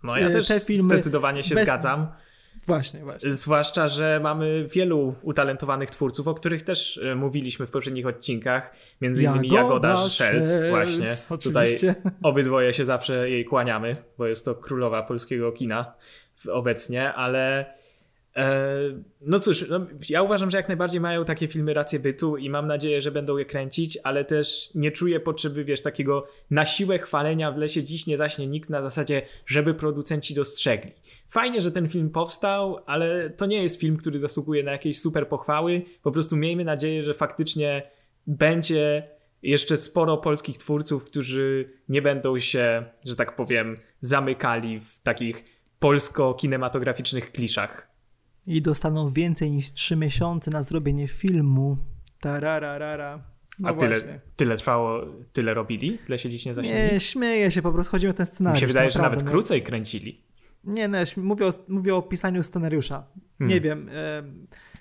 [0.03, 1.67] No ja y, też Te filmy zdecydowanie się bez...
[1.67, 2.07] zgadzam.
[2.67, 3.33] Właśnie, właśnie.
[3.33, 8.75] Zwłaszcza, że mamy wielu utalentowanych twórców, o których też y, mówiliśmy w poprzednich odcinkach.
[9.01, 11.07] Między innymi Jagoda, Jagoda Szelc, właśnie.
[11.29, 11.95] Oczywiście.
[11.95, 15.93] Tutaj obydwoje się zawsze jej kłaniamy, bo jest to królowa polskiego kina
[16.49, 17.73] obecnie, ale
[19.21, 22.67] no cóż, no, ja uważam, że jak najbardziej mają takie filmy rację bytu i mam
[22.67, 27.51] nadzieję, że będą je kręcić, ale też nie czuję potrzeby, wiesz, takiego na siłę chwalenia
[27.51, 30.91] w lesie dziś nie zaśnie nikt na zasadzie, żeby producenci dostrzegli.
[31.29, 35.27] Fajnie, że ten film powstał, ale to nie jest film, który zasługuje na jakieś super
[35.27, 35.79] pochwały.
[36.03, 37.91] Po prostu miejmy nadzieję, że faktycznie
[38.27, 39.07] będzie
[39.43, 45.45] jeszcze sporo polskich twórców, którzy nie będą się, że tak powiem, zamykali w takich
[45.79, 47.90] polsko-kinematograficznych kliszach.
[48.51, 51.77] I dostaną więcej niż 3 miesiące na zrobienie filmu.
[52.19, 53.23] Tarararara.
[53.59, 53.95] No A tyle,
[54.35, 55.01] tyle trwało,
[55.33, 55.97] tyle robili?
[55.97, 56.93] Tyle się dziś nie zaśmieli?
[56.93, 58.57] Nie, śmieję się, po prostu chodzi o ten scenariusz.
[58.57, 59.31] Mi się wydaje, naprawdę, że nawet no.
[59.31, 60.23] krócej kręcili.
[60.63, 63.07] Nie, nie, mówię o, mówię o pisaniu scenariusza.
[63.37, 63.55] Hmm.
[63.55, 63.89] Nie wiem,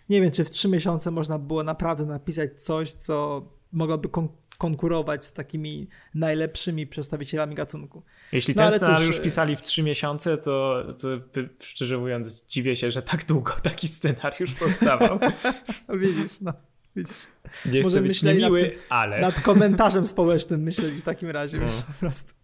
[0.09, 4.29] nie wiem, czy w trzy miesiące można było naprawdę napisać coś, co mogłoby kon
[4.61, 8.03] konkurować z takimi najlepszymi przedstawicielami gatunku.
[8.33, 11.09] Jeśli no, ten scenariusz cóż, pisali w trzy miesiące, to, to,
[11.61, 15.19] szczerze mówiąc dziwię się, że tak długo taki scenariusz powstawał.
[16.01, 16.53] Widzisz, no.
[16.97, 17.17] Widzisz.
[17.67, 19.21] Nie Może chcę być niemiły, nad, ale...
[19.21, 21.65] Nad komentarzem społecznym myśleli w takim razie, no.
[21.65, 22.35] wiesz, po prostu.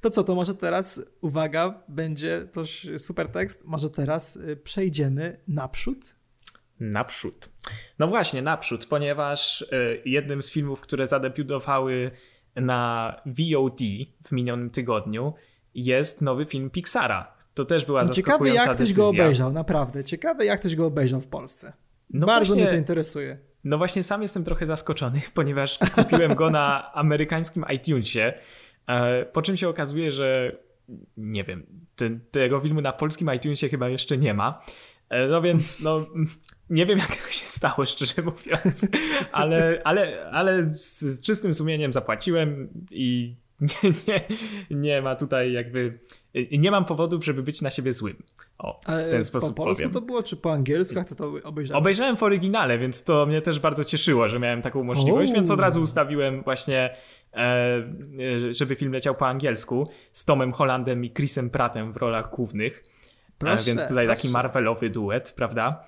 [0.00, 6.15] To co, to może teraz, uwaga, będzie coś super tekst, może teraz y, przejdziemy naprzód?
[6.80, 7.50] Naprzód.
[7.98, 12.10] No właśnie, naprzód, ponieważ y, jednym z filmów, które zadebiutowały
[12.56, 13.80] na VOD
[14.24, 15.34] w minionym tygodniu
[15.74, 17.36] jest nowy film Pixara.
[17.54, 18.94] To też była no zaskakująca Ciekawe jak decyzja.
[18.94, 20.04] ktoś go obejrzał, naprawdę.
[20.04, 21.72] Ciekawe jak ktoś go obejrzał w Polsce.
[22.10, 23.38] No Bardzo właśnie, mnie to interesuje.
[23.64, 28.32] No właśnie sam jestem trochę zaskoczony, ponieważ kupiłem go na amerykańskim iTunesie,
[28.86, 30.56] e, po czym się okazuje, że
[31.16, 31.66] nie wiem,
[32.30, 34.62] tego filmu na polskim iTunesie chyba jeszcze nie ma.
[35.08, 36.06] E, no więc no,
[36.70, 38.88] nie wiem jak to się stało, szczerze mówiąc,
[39.32, 44.20] ale, ale, ale z czystym sumieniem zapłaciłem i nie, nie,
[44.70, 45.92] nie ma tutaj jakby.
[46.52, 48.16] Nie mam powodów, żeby być na siebie złym.
[48.58, 49.92] O, w ten sposób po polsku powiem.
[49.92, 50.98] to było, czy po angielsku?
[50.98, 51.82] Jak to, to obejrzałem?
[51.82, 55.60] Obejrzałem w oryginale, więc to mnie też bardzo cieszyło, że miałem taką możliwość, więc od
[55.60, 56.96] razu ustawiłem właśnie,
[57.34, 57.82] e,
[58.50, 62.78] żeby film leciał po angielsku z Tomem Hollandem i Chrisem Prattem w rolach głównych.
[62.78, 64.22] E, proszę, więc tutaj proszę.
[64.22, 65.84] taki Marvelowy duet, prawda?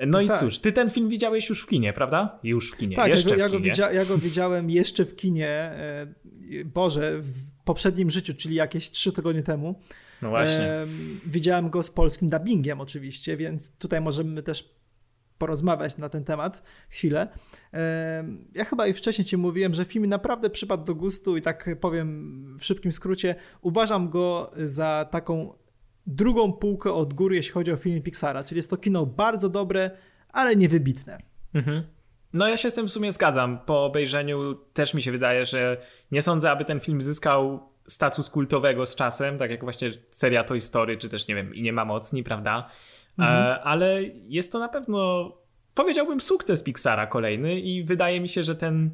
[0.00, 0.38] No, no i tak.
[0.38, 2.38] cóż, ty ten film widziałeś już w kinie, prawda?
[2.42, 3.58] Już w kinie, tak, jeszcze ja go.
[3.58, 6.06] Ja go, ja go widziałem jeszcze w kinie, e,
[6.64, 7.32] Boże, w
[7.64, 9.80] poprzednim życiu, czyli jakieś trzy tygodnie temu.
[10.22, 10.64] No właśnie.
[10.64, 10.86] E,
[11.26, 14.74] widziałem go z polskim dubbingiem oczywiście, więc tutaj możemy też
[15.38, 17.28] porozmawiać na ten temat chwilę.
[17.72, 21.68] E, ja chyba i wcześniej ci mówiłem, że film naprawdę przypadł do gustu i tak
[21.80, 25.63] powiem w szybkim skrócie, uważam go za taką
[26.06, 29.90] drugą półkę od góry, jeśli chodzi o film Pixara, czyli jest to kino bardzo dobre,
[30.32, 31.18] ale niewybitne.
[31.54, 31.82] Mhm.
[32.32, 33.58] No ja się z tym w sumie zgadzam.
[33.66, 35.76] Po obejrzeniu też mi się wydaje, że
[36.10, 40.60] nie sądzę, aby ten film zyskał status kultowego z czasem, tak jak właśnie seria Toy
[40.60, 42.68] Story, czy też nie wiem, i nie ma mocni, prawda?
[43.18, 43.46] Mhm.
[43.46, 45.32] E, ale jest to na pewno,
[45.74, 48.90] powiedziałbym, sukces Pixara kolejny i wydaje mi się, że ten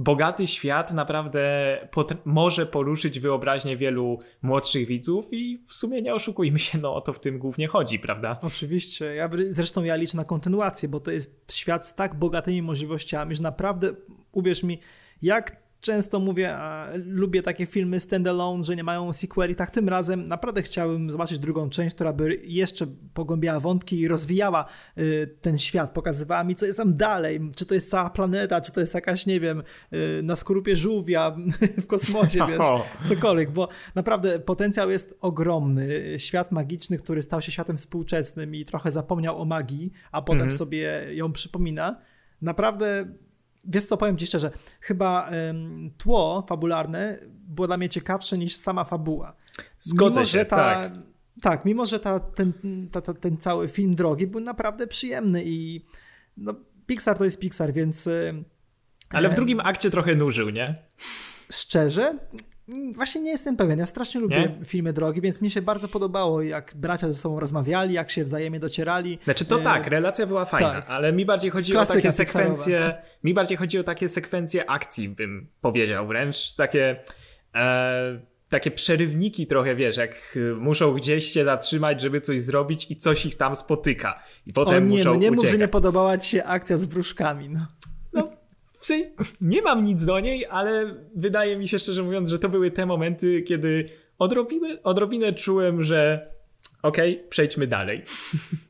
[0.00, 1.78] bogaty świat naprawdę
[2.24, 7.12] może poruszyć wyobraźnię wielu młodszych widzów i w sumie nie oszukujmy się, no o to
[7.12, 8.38] w tym głównie chodzi, prawda?
[8.42, 9.14] Oczywiście.
[9.14, 13.42] Ja, zresztą ja liczę na kontynuację, bo to jest świat z tak bogatymi możliwościami, że
[13.42, 13.92] naprawdę,
[14.32, 14.80] uwierz mi,
[15.22, 16.58] jak często mówię,
[16.94, 21.70] lubię takie filmy standalone, że nie mają sequeli, tak tym razem naprawdę chciałbym zobaczyć drugą
[21.70, 24.66] część, która by jeszcze pogłębiała wątki i rozwijała
[24.98, 28.72] y, ten świat, pokazywała mi, co jest tam dalej, czy to jest cała planeta, czy
[28.72, 29.62] to jest jakaś, nie wiem,
[29.92, 31.36] y, na skorupie żółwia
[31.82, 32.66] w kosmosie, wiesz,
[33.04, 36.18] cokolwiek, bo naprawdę potencjał jest ogromny.
[36.18, 40.58] Świat magiczny, który stał się światem współczesnym i trochę zapomniał o magii, a potem mhm.
[40.58, 42.00] sobie ją przypomina,
[42.42, 43.06] naprawdę
[43.64, 48.84] Wiesz co, powiem ci szczerze, chyba um, tło fabularne było dla mnie ciekawsze niż sama
[48.84, 49.36] fabuła.
[49.78, 50.92] Zgodzę mimo, się, że ta, tak.
[51.42, 52.52] Tak, mimo że ta, ten,
[52.92, 55.86] ta, ta, ten cały film drogi był naprawdę przyjemny i
[56.36, 56.54] no,
[56.86, 58.08] Pixar to jest Pixar, więc...
[59.10, 60.82] Ale w drugim akcie trochę nużył, nie?
[61.52, 62.18] Szczerze?
[62.94, 63.78] Właśnie nie jestem pewien.
[63.78, 64.64] Ja strasznie lubię nie?
[64.64, 68.60] filmy drogi, więc mi się bardzo podobało, jak bracia ze sobą rozmawiali, jak się wzajemnie
[68.60, 69.18] docierali.
[69.24, 69.62] Znaczy to e...
[69.62, 70.90] tak, relacja była fajna, tak.
[70.90, 73.02] ale mi bardziej chodzi Klasyka o takie sekwencje.
[73.24, 77.00] Mi bardziej chodzi o takie sekwencje akcji, bym powiedział, wręcz takie.
[77.54, 83.26] E, takie przerywniki trochę, wiesz, jak muszą gdzieś się zatrzymać, żeby coś zrobić i coś
[83.26, 84.22] ich tam spotyka.
[84.46, 86.84] I potem o nie, muszą no nie mów, że nie podobała ci się akcja z
[86.84, 87.66] wróżkami, no.
[88.80, 92.48] W sensie, nie mam nic do niej, ale wydaje mi się szczerze mówiąc, że to
[92.48, 93.88] były te momenty, kiedy
[94.18, 96.30] odrobinę, odrobinę czułem, że
[96.82, 98.02] okej, okay, przejdźmy dalej.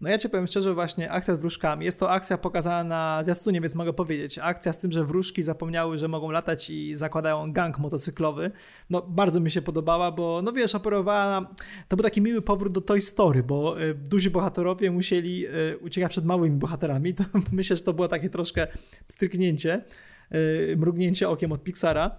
[0.00, 1.84] No ja ci powiem szczerze, właśnie akcja z wróżkami.
[1.84, 4.38] Jest to akcja pokazana na zwiastunie, więc mogę powiedzieć.
[4.38, 8.50] Akcja z tym, że wróżki zapomniały, że mogą latać i zakładają gang motocyklowy.
[8.90, 11.54] No bardzo mi się podobała, bo no wiesz, operowała.
[11.88, 16.10] To był taki miły powrót do Toy Story, bo y, duzi bohaterowie musieli y, uciekać
[16.10, 17.14] przed małymi bohaterami.
[17.18, 18.66] To myślę, że to było takie troszkę
[19.06, 19.84] pstryknięcie,
[20.34, 22.16] y, mrugnięcie okiem od Pixara.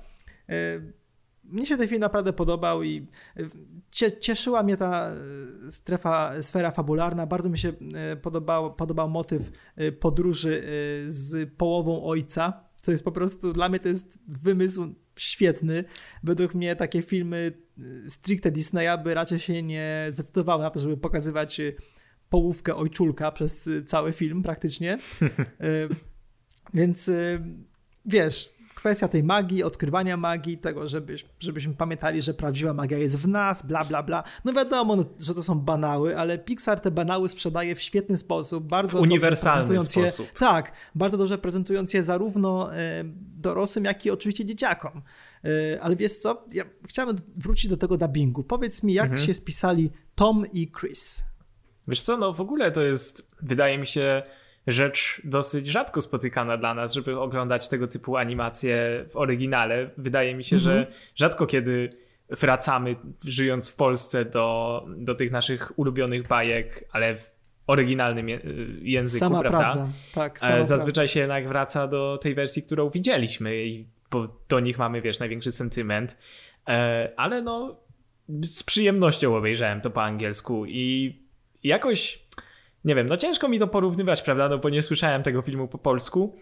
[1.52, 3.08] Mnie się ten film naprawdę podobał i
[4.20, 5.12] cieszyła mnie ta
[5.66, 7.26] e, strefa, sfera fabularna.
[7.26, 10.64] Bardzo mi się e, podobał, podobał motyw e, podróży
[11.06, 12.70] z połową ojca.
[12.84, 15.84] To jest po prostu, dla mnie to jest wymysł świetny.
[16.24, 17.54] Według mnie takie filmy
[18.08, 21.62] stricte Disneya by raczej się nie zdecydowały na to, żeby pokazywać
[22.30, 24.98] połówkę ojczulka przez cały film praktycznie.
[26.74, 27.12] Więc
[28.06, 33.28] wiesz, kwestia tej magii, odkrywania magii, tego, żeby, żebyśmy pamiętali, że prawdziwa magia jest w
[33.28, 34.24] nas, bla, bla, bla.
[34.46, 38.64] No wiadomo, no, że to są banały, ale Pixar te banały sprzedaje w świetny sposób,
[38.64, 40.26] bardzo w uniwersalny sposób.
[40.26, 43.04] Je, tak, bardzo dobrze prezentując je zarówno e,
[43.38, 45.02] dorosłym, jak i oczywiście dzieciakom.
[45.44, 48.44] E, ale wiesz co, ja chciałem wrócić do tego dubbingu.
[48.44, 49.28] Powiedz mi, jak mhm.
[49.28, 51.26] się spisali Tom i Chris?
[51.88, 54.24] Wiesz co, no w ogóle to jest, wydaje mi się,
[54.68, 59.90] rzecz dosyć rzadko spotykana dla nas, żeby oglądać tego typu animacje w oryginale.
[59.98, 60.78] Wydaje mi się, mhm.
[60.80, 61.90] że rzadko kiedy
[62.30, 62.96] wracamy,
[63.26, 68.28] żyjąc w Polsce, do, do tych naszych ulubionych bajek, ale w oryginalnym
[68.82, 69.60] języku, sama prawda?
[69.60, 69.88] prawda.
[70.14, 71.08] Tak, sama Zazwyczaj prawda.
[71.08, 75.52] się jednak wraca do tej wersji, którą widzieliśmy i bo do nich mamy, wiesz, największy
[75.52, 76.18] sentyment.
[76.68, 77.80] E, ale no,
[78.44, 81.16] z przyjemnością obejrzałem to po angielsku i
[81.64, 82.26] jakoś,
[82.86, 85.78] nie wiem, no ciężko mi to porównywać, prawda, no bo nie słyszałem tego filmu po
[85.78, 86.36] polsku,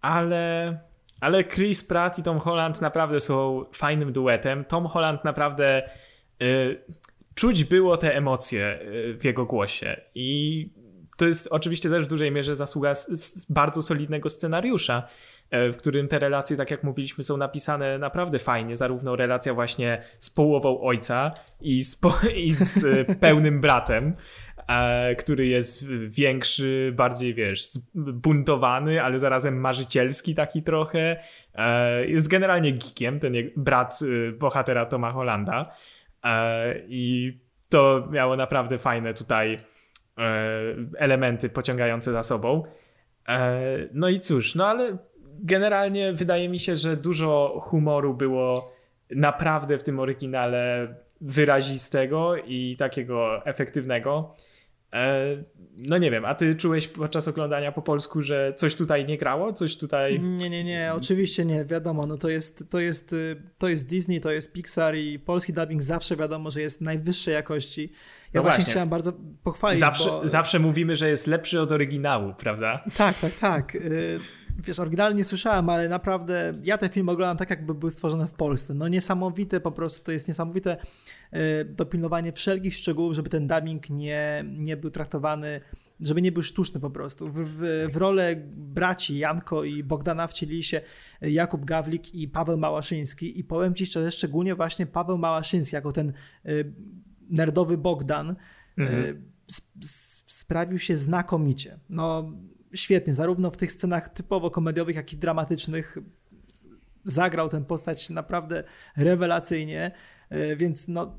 [0.00, 0.78] ale,
[1.20, 4.64] ale Chris Pratt i Tom Holland naprawdę są fajnym duetem.
[4.64, 5.90] Tom Holland naprawdę
[6.42, 6.84] y,
[7.34, 10.00] czuć było te emocje y, w jego głosie.
[10.14, 10.68] I
[11.16, 12.92] to jest oczywiście też w dużej mierze zasługa
[13.48, 15.08] bardzo solidnego scenariusza,
[15.52, 18.76] w którym te relacje, tak jak mówiliśmy, są napisane naprawdę fajnie.
[18.76, 24.12] Zarówno relacja właśnie z połową ojca i z, po, i z e, pełnym bratem,
[24.68, 27.62] e, który jest większy, bardziej wiesz,
[27.94, 31.22] buntowany, ale zarazem marzycielski taki trochę.
[32.06, 34.00] Jest generalnie geekiem, ten brat
[34.38, 35.74] bohatera Toma Hollanda.
[36.88, 37.38] I
[37.68, 39.58] to miało naprawdę fajne tutaj
[40.18, 42.62] E, elementy pociągające za sobą.
[43.28, 43.60] E,
[43.92, 44.96] no i cóż, no ale
[45.42, 48.72] generalnie wydaje mi się, że dużo humoru było
[49.10, 54.34] naprawdę w tym oryginale wyrazistego i takiego efektywnego.
[54.92, 55.36] E,
[55.78, 59.52] no nie wiem, a ty czułeś podczas oglądania po polsku, że coś tutaj nie grało?
[59.52, 60.20] Coś tutaj.
[60.20, 63.14] Nie, nie, nie, oczywiście nie, wiadomo, no to jest, to jest,
[63.58, 67.82] to jest Disney, to jest Pixar i polski dubbing zawsze wiadomo, że jest najwyższej jakości.
[67.82, 69.80] Ja no właśnie, właśnie chciałem bardzo pochwalić.
[69.80, 70.28] Zawsze, bo...
[70.28, 72.84] zawsze mówimy, że jest lepszy od oryginału, prawda?
[72.96, 73.76] Tak, tak, tak.
[74.58, 78.34] Wiesz, oryginalnie nie słyszałem, ale naprawdę ja te filmy oglądam tak, jakby były stworzone w
[78.34, 78.74] Polsce.
[78.74, 80.76] No niesamowite po prostu, to jest niesamowite
[81.32, 85.60] y, dopilnowanie wszelkich szczegółów, żeby ten dubbing nie, nie był traktowany,
[86.00, 87.28] żeby nie był sztuczny po prostu.
[87.28, 90.80] W, w, w rolę braci Janko i Bogdana wcielili się
[91.20, 96.12] Jakub Gawlik i Paweł Małaszyński i powiem Ci szczerze, szczególnie właśnie Paweł Małaszyński jako ten
[96.46, 96.72] y,
[97.30, 98.36] nerdowy Bogdan
[98.78, 99.32] mhm.
[100.26, 101.78] sprawił się znakomicie.
[101.90, 102.32] No
[102.74, 105.98] świetnie, zarówno w tych scenach typowo komediowych, jak i dramatycznych
[107.04, 108.64] zagrał tę postać naprawdę
[108.96, 109.92] rewelacyjnie,
[110.30, 111.18] e, więc no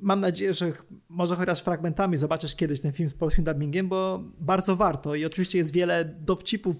[0.00, 0.72] mam nadzieję, że
[1.08, 5.58] może chociaż fragmentami zobaczysz kiedyś ten film z polskim dubbingiem, bo bardzo warto i oczywiście
[5.58, 6.76] jest wiele dowcipów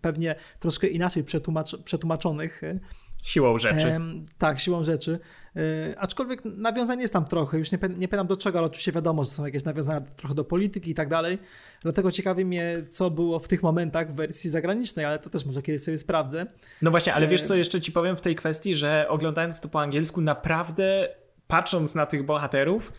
[0.00, 2.62] pewnie troszkę inaczej przetłumacz przetłumaczonych.
[3.22, 4.00] Siłą rzeczy.
[4.38, 5.18] Tak, siłą rzeczy.
[5.56, 9.24] E, aczkolwiek nawiązanie jest tam trochę, już nie, nie pytam do czego, ale oczywiście wiadomo,
[9.24, 11.38] że są jakieś nawiązania trochę do polityki i tak dalej.
[11.82, 15.62] Dlatego ciekawi mnie, co było w tych momentach w wersji zagranicznej, ale to też może
[15.62, 16.46] kiedyś sobie sprawdzę.
[16.82, 19.68] No właśnie, ale wiesz e, co jeszcze ci powiem w tej kwestii, że oglądając to
[19.68, 21.08] po angielsku, naprawdę
[21.46, 22.92] patrząc na tych bohaterów,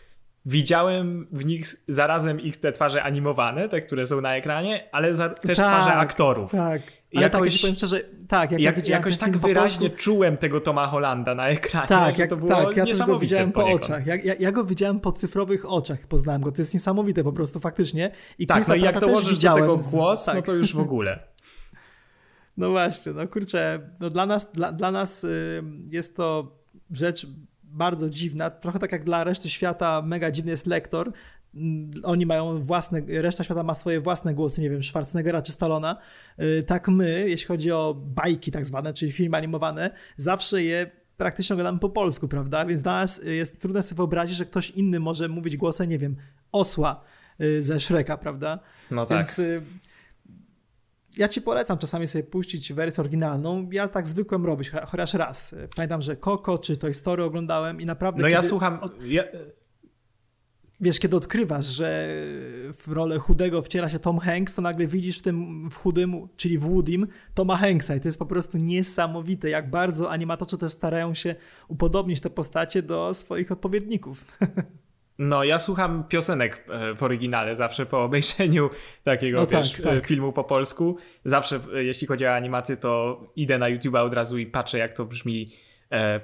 [0.45, 5.29] widziałem w nich zarazem ich te twarze animowane, te, które są na ekranie, ale za,
[5.29, 6.51] też tak, twarze aktorów.
[6.51, 6.81] Tak.
[7.15, 10.03] Ale jakoś, tak, ja powiem szczerze, tak, jak, jak ja jakoś tak wyraźnie polsku...
[10.03, 11.87] czułem tego Toma Hollanda na ekranie.
[11.87, 14.05] Tak, jak, to było tak, ja też go widziałem po oczach.
[14.05, 16.51] Ja, ja, ja, go widziałem po cyfrowych oczach, poznałem go.
[16.51, 18.11] To jest niesamowite po prostu faktycznie.
[18.39, 20.35] I tak, no i jak dołożysz do tego głos, tak.
[20.35, 21.19] no to już w ogóle.
[22.57, 26.51] No właśnie, no kurczę, no dla nas, dla, dla nas y, jest to
[26.91, 27.27] rzecz
[27.63, 31.11] bardzo dziwna, trochę tak jak dla reszty świata mega dziwny jest lektor,
[32.03, 35.97] oni mają własne, reszta świata ma swoje własne głosy, nie wiem, Schwarzeneggera czy Stallona,
[36.39, 41.53] y, tak my, jeśli chodzi o bajki tak zwane, czyli filmy animowane, zawsze je praktycznie
[41.53, 42.65] oglądamy po polsku, prawda?
[42.65, 46.15] Więc dla nas jest trudno sobie wyobrazić, że ktoś inny może mówić głosem, nie wiem,
[46.51, 47.03] osła
[47.41, 48.59] y, ze Shreka, prawda?
[48.91, 49.17] No tak.
[49.17, 49.61] Więc y,
[51.17, 53.69] ja ci polecam czasami sobie puścić wersję oryginalną.
[53.71, 55.55] Ja tak zwykłem robić, chociaż raz.
[55.75, 58.21] Pamiętam, że Coco czy Toy Story oglądałem i naprawdę...
[58.21, 58.79] No ja słucham...
[59.01, 59.23] Ja...
[60.79, 62.07] Wiesz, kiedy odkrywasz, że
[62.73, 66.57] w rolę chudego wciela się Tom Hanks, to nagle widzisz w tym w chudym, czyli
[66.57, 71.13] w Woodym, Toma Hanksa i to jest po prostu niesamowite, jak bardzo animatorzy też starają
[71.13, 71.35] się
[71.67, 74.25] upodobnić te postacie do swoich odpowiedników.
[75.19, 78.69] No, ja słucham piosenek e, w oryginale zawsze po obejrzeniu
[79.03, 80.07] takiego no wiesz, tak, tak.
[80.07, 80.97] filmu po polsku.
[81.25, 84.93] Zawsze, e, jeśli chodzi o animację, to idę na YouTube od razu i patrzę, jak
[84.93, 85.47] to brzmi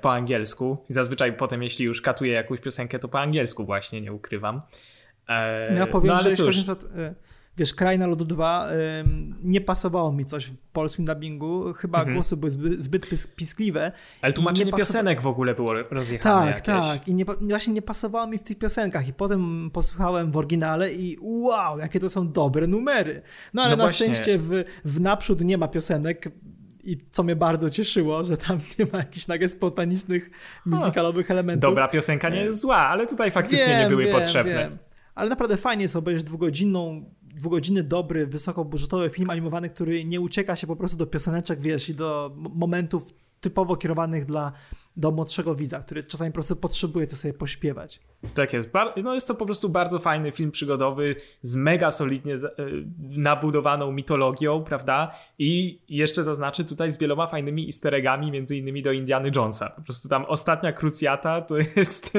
[0.01, 0.77] po angielsku.
[0.89, 4.61] I zazwyczaj potem, jeśli już katuję jakąś piosenkę, to po angielsku właśnie, nie ukrywam.
[5.77, 6.65] ja powiem, no, że jeśli chodzi,
[7.57, 8.69] wiesz, Kraina Lodu 2
[9.43, 11.73] nie pasowało mi coś w polskim dubbingu.
[11.73, 12.15] Chyba mhm.
[12.15, 13.91] głosy były zbyt, zbyt piskliwe.
[14.21, 14.87] Ale tłumaczenie pasowa...
[14.87, 16.89] piosenek w ogóle było rozjechane Tak, jakieś.
[16.89, 17.07] tak.
[17.07, 19.07] I nie, właśnie nie pasowało mi w tych piosenkach.
[19.07, 23.21] I potem posłuchałem w oryginale i wow, jakie to są dobre numery.
[23.53, 24.05] No ale no na właśnie.
[24.05, 26.31] szczęście w, w naprzód nie ma piosenek.
[26.83, 30.29] I co mnie bardzo cieszyło, że tam nie ma jakichś nagle spontanicznych,
[30.65, 31.61] muzykalowych elementów.
[31.61, 34.53] Dobra piosenka nie jest zła, ale tutaj faktycznie wiem, nie były wiem, potrzebne.
[34.53, 34.77] Wiem.
[35.15, 40.67] Ale naprawdę fajnie jest obejrzeć dwugodzinną dwugodzinny, dobry, wysokobudżetowy film animowany, który nie ucieka się
[40.67, 44.51] po prostu do pioseneczek, wiesz, i do momentów typowo kierowanych dla
[44.97, 47.99] do młodszego widza, który czasami po prostu potrzebuje to sobie pośpiewać.
[48.33, 48.71] Tak jest.
[49.03, 52.39] no jest to po prostu bardzo fajny film przygodowy z mega solidnie e,
[52.99, 55.15] nabudowaną mitologią, prawda?
[55.39, 59.69] I jeszcze zaznaczę tutaj z wieloma fajnymi easter eggami, między innymi do Indiany Jonesa.
[59.69, 62.13] Po prostu tam ostatnia krucjata to jest,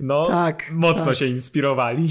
[0.00, 1.16] no, tak, mocno tak.
[1.16, 2.08] się inspirowali.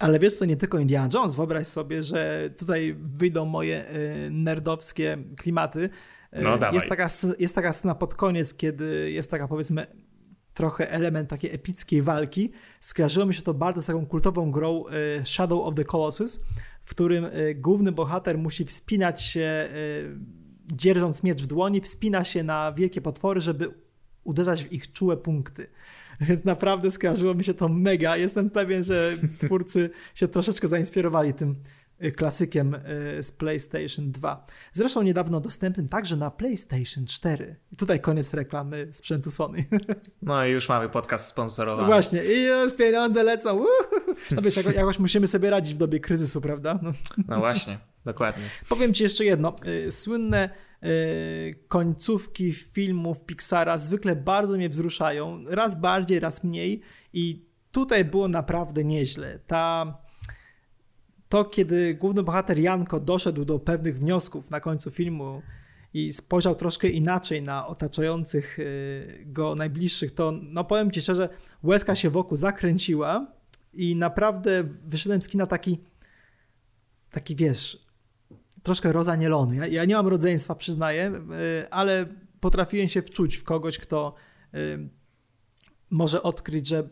[0.00, 5.18] Ale wiesz co, nie tylko Indiana Jones, wyobraź sobie, że tutaj wyjdą moje y, nerdowskie
[5.36, 5.90] klimaty.
[6.32, 9.86] No, jest, taka, jest taka scena pod koniec, kiedy jest taka powiedzmy
[10.54, 12.52] trochę element takiej epickiej walki.
[12.80, 16.44] Skojarzyło mi się to bardzo z taką kultową grą y, Shadow of the Colossus,
[16.82, 19.68] w którym główny bohater musi wspinać się,
[20.72, 23.74] dzierżąc miecz w dłoni, wspina się na wielkie potwory, żeby
[24.24, 25.66] uderzać w ich czułe punkty.
[26.28, 28.16] Więc naprawdę skojarzyło mi się to mega.
[28.16, 31.56] Jestem pewien, że twórcy się troszeczkę zainspirowali tym
[32.16, 32.74] klasykiem
[33.18, 34.46] y, z PlayStation 2.
[34.72, 37.56] Zresztą niedawno dostępnym także na PlayStation 4.
[37.72, 39.64] I tutaj koniec reklamy sprzętu Sony.
[40.22, 41.86] No i już mamy podcast sponsorowany.
[41.86, 43.64] Właśnie, i już pieniądze lecą.
[44.30, 46.78] No wiesz, jakoś musimy sobie radzić w dobie kryzysu, prawda?
[46.82, 46.90] No,
[47.28, 48.44] no właśnie, dokładnie.
[48.68, 49.54] Powiem ci jeszcze jedno.
[49.86, 50.50] Y, słynne
[50.84, 56.80] Y, końcówki filmów Pixara zwykle bardzo mnie wzruszają, raz bardziej, raz mniej
[57.12, 59.38] i tutaj było naprawdę nieźle.
[59.46, 59.96] Ta
[61.30, 65.42] to, kiedy główny bohater Janko doszedł do pewnych wniosków na końcu filmu
[65.94, 71.28] i spojrzał troszkę inaczej na otaczających y, go najbliższych, to no powiem ci szczerze,
[71.62, 73.26] łezka się wokół zakręciła
[73.72, 75.78] i naprawdę wyszedłem z kina taki
[77.10, 77.86] taki wiesz,
[78.62, 79.56] troszkę rozanielony.
[79.56, 81.12] Ja, ja nie mam rodzeństwa, przyznaję,
[81.62, 82.06] y, ale
[82.40, 84.14] potrafiłem się wczuć w kogoś, kto
[84.54, 84.88] y,
[85.90, 86.88] może odkryć, że,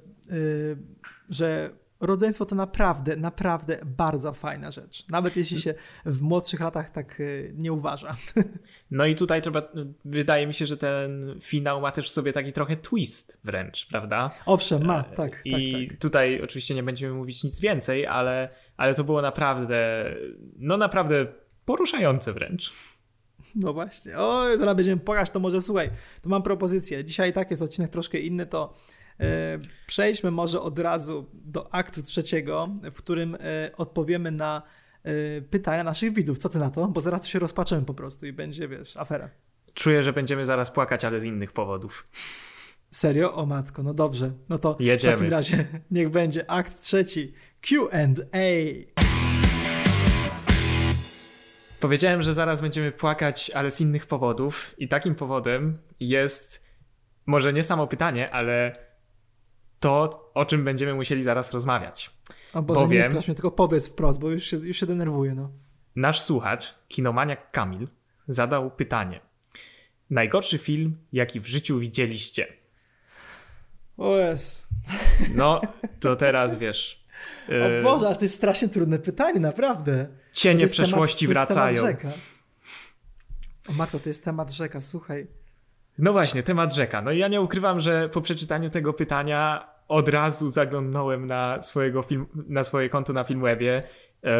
[1.28, 5.08] że rodzeństwo to naprawdę, naprawdę bardzo fajna rzecz.
[5.08, 5.74] Nawet jeśli się
[6.06, 7.22] w młodszych latach tak
[7.54, 8.16] nie uważa.
[8.90, 9.62] No i tutaj trzeba,
[10.04, 14.30] wydaje mi się, że ten finał ma też w sobie taki trochę twist wręcz, prawda?
[14.46, 15.16] Owszem, ma, tak.
[15.16, 15.98] tak I tak, tak.
[15.98, 20.04] tutaj oczywiście nie będziemy mówić nic więcej, ale, ale to było naprawdę,
[20.58, 21.26] no naprawdę
[21.64, 22.72] poruszające wręcz.
[23.54, 24.18] No właśnie.
[24.18, 25.90] O, zaraz będziemy płakać, to może słuchaj,
[26.22, 27.04] to mam propozycję.
[27.04, 28.97] Dzisiaj tak jest odcinek troszkę inny, to e,
[29.86, 33.38] przejdźmy może od razu do aktu trzeciego, w którym e,
[33.76, 34.62] odpowiemy na
[35.02, 36.38] e, pytania naszych widzów.
[36.38, 36.88] Co ty na to?
[36.88, 39.30] Bo zaraz się rozpaczymy po prostu i będzie, wiesz, afera.
[39.74, 42.08] Czuję, że będziemy zaraz płakać, ale z innych powodów.
[42.90, 43.34] Serio?
[43.34, 44.32] O matko, no dobrze.
[44.48, 45.16] No to Jedziemy.
[45.16, 47.34] w takim razie niech będzie akt trzeci.
[47.68, 48.38] Q&A.
[51.80, 54.74] Powiedziałem, że zaraz będziemy płakać, ale z innych powodów.
[54.78, 56.68] I takim powodem jest
[57.26, 58.76] może nie samo pytanie, ale
[59.80, 62.10] to, o czym będziemy musieli zaraz rozmawiać.
[62.54, 65.34] O Boże, Bowiem, nie strasz mnie, tylko powiedz wprost, bo już się, już się denerwuję.
[65.34, 65.50] No.
[65.96, 67.88] Nasz słuchacz, kinomaniak Kamil,
[68.28, 69.20] zadał pytanie.
[70.10, 72.46] Najgorszy film, jaki w życiu widzieliście?
[73.96, 74.68] O jest.
[75.34, 75.60] No,
[76.00, 76.98] to teraz wiesz.
[77.48, 80.06] O Boże, ale to jest strasznie trudne pytanie, naprawdę.
[80.32, 81.82] Cienie przeszłości temat, wracają.
[83.68, 85.26] O matko, to jest temat rzeka, słuchaj.
[85.98, 87.02] No właśnie, temat rzeka.
[87.02, 92.02] No i ja nie ukrywam, że po przeczytaniu tego pytania od razu zaglądnąłem na, swojego
[92.02, 93.82] film, na swoje konto na Filmwebie.
[94.24, 94.30] E,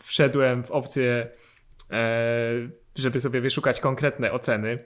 [0.00, 1.30] wszedłem w opcję,
[1.92, 4.78] e, żeby sobie wyszukać konkretne oceny.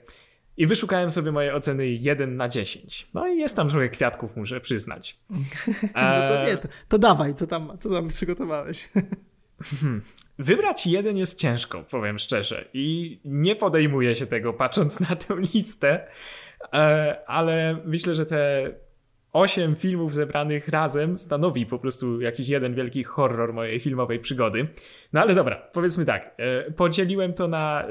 [0.57, 3.07] I wyszukałem sobie moje oceny 1 na 10.
[3.13, 5.19] No i jest tam trochę kwiatków, muszę przyznać.
[5.95, 8.89] no to nie, to, to dawaj, co tam, co tam przygotowałeś?
[9.63, 10.01] Hmm.
[10.39, 16.07] Wybrać jeden jest ciężko, powiem szczerze, i nie podejmuję się tego patrząc na tę listę,
[16.73, 18.71] e, ale myślę, że te
[19.33, 24.67] osiem filmów zebranych razem stanowi po prostu jakiś jeden wielki horror mojej filmowej przygody.
[25.13, 27.85] No ale dobra, powiedzmy tak, e, podzieliłem to na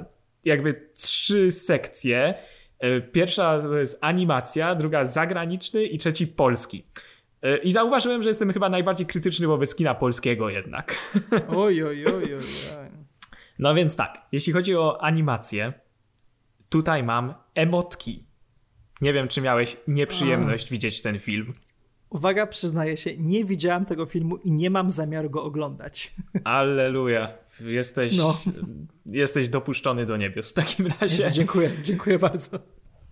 [0.44, 2.34] jakby trzy sekcje.
[2.78, 6.84] E, pierwsza to jest animacja, druga zagraniczny i trzeci polski.
[7.42, 10.96] E, I zauważyłem, że jestem chyba najbardziej krytyczny wobec kina polskiego jednak.
[11.48, 12.40] Oj, oj, oj, oj.
[13.58, 15.72] No więc tak, jeśli chodzi o animację,
[16.68, 18.24] tutaj mam emotki.
[19.00, 21.52] Nie wiem, czy miałeś nieprzyjemność widzieć ten film.
[22.10, 26.14] Uwaga, przyznaję się, nie widziałem tego filmu i nie mam zamiaru go oglądać.
[26.44, 27.28] Alleluja.
[27.60, 28.40] Jesteś, no.
[29.06, 31.22] jesteś dopuszczony do niebios w takim razie.
[31.22, 32.58] Jezu, dziękuję, dziękuję bardzo.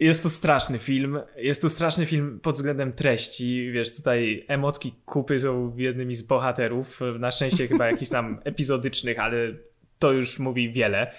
[0.01, 1.21] Jest to straszny film.
[1.37, 3.71] Jest to straszny film pod względem treści.
[3.73, 7.01] Wiesz, tutaj emotki kupy są jednymi z bohaterów.
[7.19, 9.37] Na szczęście chyba jakichś tam epizodycznych, ale
[9.99, 11.13] to już mówi wiele.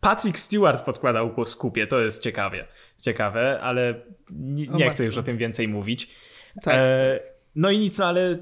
[0.00, 2.64] Patrick Stewart podkładał głos kupie, to jest ciekawie,
[2.98, 3.94] ciekawe, ale
[4.32, 6.10] nie, nie chcę już o tym więcej mówić.
[6.62, 7.20] Tak, e,
[7.54, 8.38] no i nic, no ale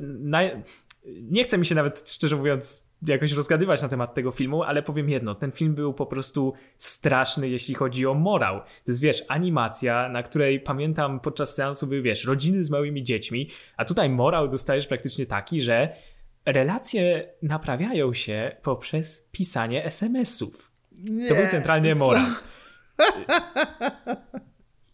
[1.07, 5.09] nie chce mi się nawet, szczerze mówiąc, jakoś rozgadywać na temat tego filmu, ale powiem
[5.09, 8.61] jedno, ten film był po prostu straszny, jeśli chodzi o morał.
[8.61, 13.49] To jest, wiesz, animacja, na której pamiętam podczas seansu były, wiesz, rodziny z małymi dziećmi,
[13.77, 15.97] a tutaj morał dostajesz praktycznie taki, że
[16.45, 20.71] relacje naprawiają się poprzez pisanie SMS-ów.
[20.93, 22.27] Nie, to był centralnie morał.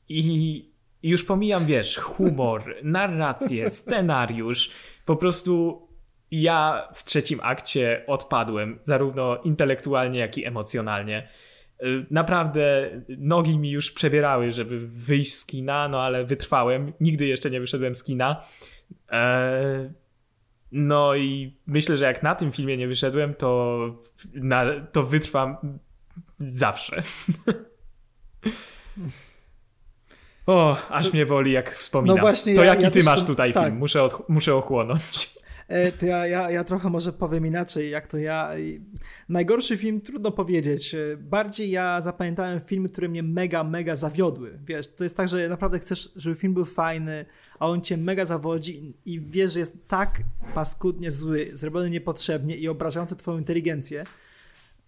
[0.09, 4.71] I już pomijam, wiesz, humor, narrację, scenariusz.
[5.05, 5.83] Po prostu
[6.43, 11.29] ja w trzecim akcie odpadłem, zarówno intelektualnie, jak i emocjonalnie.
[11.83, 16.93] Y, naprawdę nogi mi już przebierały, żeby wyjść z kina, no ale wytrwałem.
[17.01, 18.45] Nigdy jeszcze nie wyszedłem z kina.
[19.13, 19.93] E,
[20.73, 23.79] no i myślę, że jak na tym filmie nie wyszedłem, to,
[24.35, 25.79] na, to wytrwam
[26.41, 27.03] zawsze.
[30.47, 32.17] O, aż mnie boli, jak wspominam.
[32.17, 33.65] No właśnie, to ja, jaki ja ty masz tutaj tak.
[33.65, 33.79] film?
[33.79, 35.34] Muszę, od, muszę ochłonąć.
[35.69, 38.51] E, to ja, ja, ja trochę może powiem inaczej, jak to ja.
[39.29, 40.95] Najgorszy film trudno powiedzieć.
[40.95, 44.59] E, bardziej ja zapamiętałem filmy, które mnie mega, mega zawiodły.
[44.67, 47.27] Wiesz, to jest tak, że naprawdę chcesz, żeby film był fajny,
[47.59, 50.23] a on cię mega zawodzi i wiesz, że jest tak
[50.55, 54.05] paskudnie zły, zrobiony niepotrzebnie i obrażający twoją inteligencję,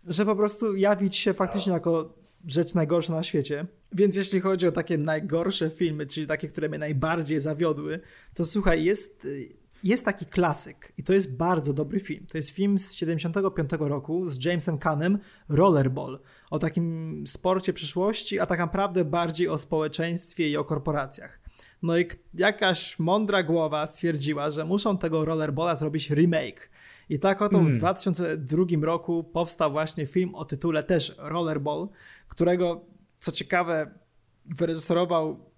[0.06, 2.14] że po prostu jawić się faktycznie jako
[2.46, 3.66] rzecz najgorsza na świecie.
[3.92, 8.00] Więc jeśli chodzi o takie najgorsze filmy, czyli takie, które mnie najbardziej zawiodły,
[8.34, 9.26] to słuchaj, jest,
[9.86, 12.26] jest taki klasyk i to jest bardzo dobry film.
[12.26, 15.18] To jest film z 75 roku z Jamesem Cunnem,
[15.48, 16.20] Rollerball,
[16.50, 21.40] o takim sporcie przyszłości, a tak naprawdę bardziej o społeczeństwie i o korporacjach.
[21.82, 26.70] No i jakaś mądra głowa stwierdziła, że muszą tego rollerballa zrobić remake.
[27.08, 28.84] I tak oto w 2002 hmm.
[28.84, 31.88] roku powstał właśnie film o tytule też Rollerball,
[32.28, 32.84] którego
[33.18, 33.90] co ciekawe
[34.44, 35.50] wyreżyserował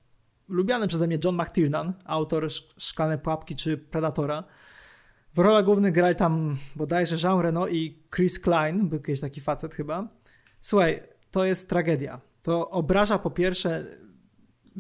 [0.49, 4.45] lubiany przeze mnie John McTiernan, autor Szklane Pułapki czy Predatora.
[5.35, 9.75] W rolach głównych grali tam bodajże Jean Reno i Chris Klein, był kiedyś taki facet
[9.75, 10.09] chyba.
[10.61, 12.21] Słuchaj, to jest tragedia.
[12.43, 13.87] To obraża po pierwsze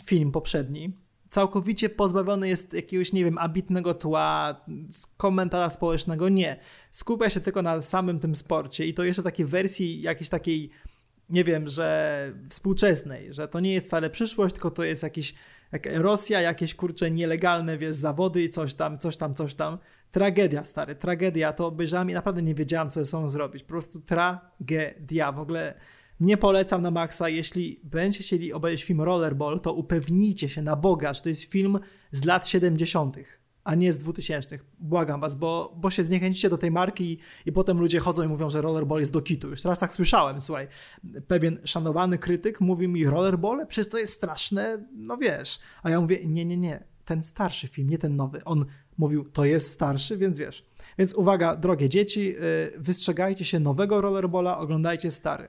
[0.04, 0.92] film poprzedni,
[1.30, 4.60] całkowicie pozbawiony jest jakiegoś, nie wiem, ambitnego tła,
[5.16, 6.28] komentarza społecznego.
[6.28, 6.60] Nie.
[6.90, 10.70] Skupia się tylko na samym tym sporcie i to jeszcze takiej wersji jakiejś takiej,
[11.30, 15.34] nie wiem, że współczesnej, że to nie jest wcale przyszłość, tylko to jest jakiś,
[15.72, 19.78] jak Rosja, jakieś kurcze nielegalne, wiesz, zawody i coś tam, coś tam, coś tam.
[20.10, 21.52] Tragedia, stary, tragedia.
[21.52, 23.62] To obejrzałem i naprawdę nie wiedziałem, co sobą zrobić.
[23.62, 25.32] Po prostu tragedia.
[25.32, 25.74] W ogóle
[26.20, 27.28] nie polecam na maksa.
[27.28, 31.78] Jeśli będziecie chcieli obejrzeć film Rollerball, to upewnijcie się na Boga, że to jest film
[32.10, 33.16] z lat 70.,
[33.68, 34.58] a nie z 2000.
[34.78, 38.28] Błagam was, bo, bo się zniechęcicie do tej marki i, i potem ludzie chodzą i
[38.28, 39.50] mówią, że Rollerball jest do kitu.
[39.50, 40.68] Już teraz tak słyszałem, słuchaj.
[41.26, 45.60] Pewien szanowany krytyk mówi mi Rollerball, przecież to jest straszne, no wiesz.
[45.82, 46.84] A ja mówię, nie, nie, nie.
[47.04, 48.44] Ten starszy film, nie ten nowy.
[48.44, 48.64] On
[48.98, 50.66] mówił, to jest starszy, więc wiesz.
[50.98, 55.48] Więc uwaga, drogie dzieci, y, wystrzegajcie się nowego rollerballa, oglądajcie stary.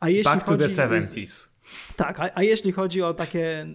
[0.00, 1.48] A jeśli Back chodzi, to the 70s.
[1.96, 3.66] Tak, a, a jeśli chodzi o takie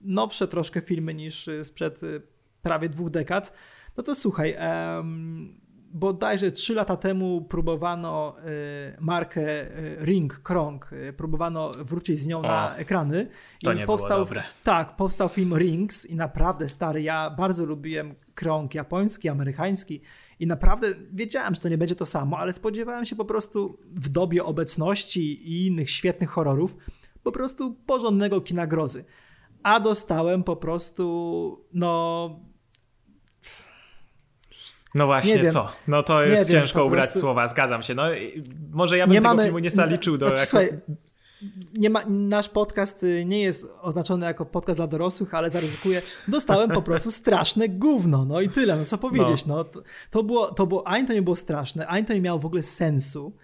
[0.00, 2.33] nowsze troszkę filmy niż y, sprzed y,
[2.64, 3.52] prawie dwóch dekad,
[3.96, 4.56] no to słuchaj,
[4.96, 5.60] um,
[5.94, 12.38] bodajże trzy lata temu próbowano y, markę y, Ring Krong, y, próbowano wrócić z nią
[12.38, 13.28] o, na ekrany.
[13.62, 14.42] To i nie powstał, było dobre.
[14.64, 20.00] Tak, powstał film Rings i naprawdę stary, ja bardzo lubiłem Krong japoński, amerykański
[20.40, 24.08] i naprawdę wiedziałem, że to nie będzie to samo, ale spodziewałem się po prostu w
[24.08, 26.76] dobie obecności i innych świetnych horrorów
[27.22, 29.04] po prostu porządnego kina grozy.
[29.62, 32.53] A dostałem po prostu, no.
[34.94, 35.68] No właśnie, co?
[35.88, 37.20] No to jest nie ciężko wiem, ubrać prostu...
[37.20, 37.94] słowa, zgadzam się.
[37.94, 38.02] No,
[38.72, 39.44] może ja bym nie tego mamy...
[39.44, 40.26] filmu nie zaliczył do.
[40.26, 40.50] Znaczy, jako...
[40.50, 40.80] Słuchaj,
[41.74, 46.02] nie ma, nasz podcast y, nie jest oznaczony jako podcast dla dorosłych, ale zaryzykuję.
[46.28, 48.24] Dostałem po prostu straszne gówno.
[48.24, 49.46] No i tyle, no co powiedzieć.
[49.46, 49.56] No.
[49.56, 52.38] no to, to, było, to było, ani to nie było straszne, ani to nie miało
[52.38, 53.36] w ogóle sensu.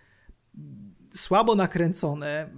[1.14, 2.50] Słabo nakręcone.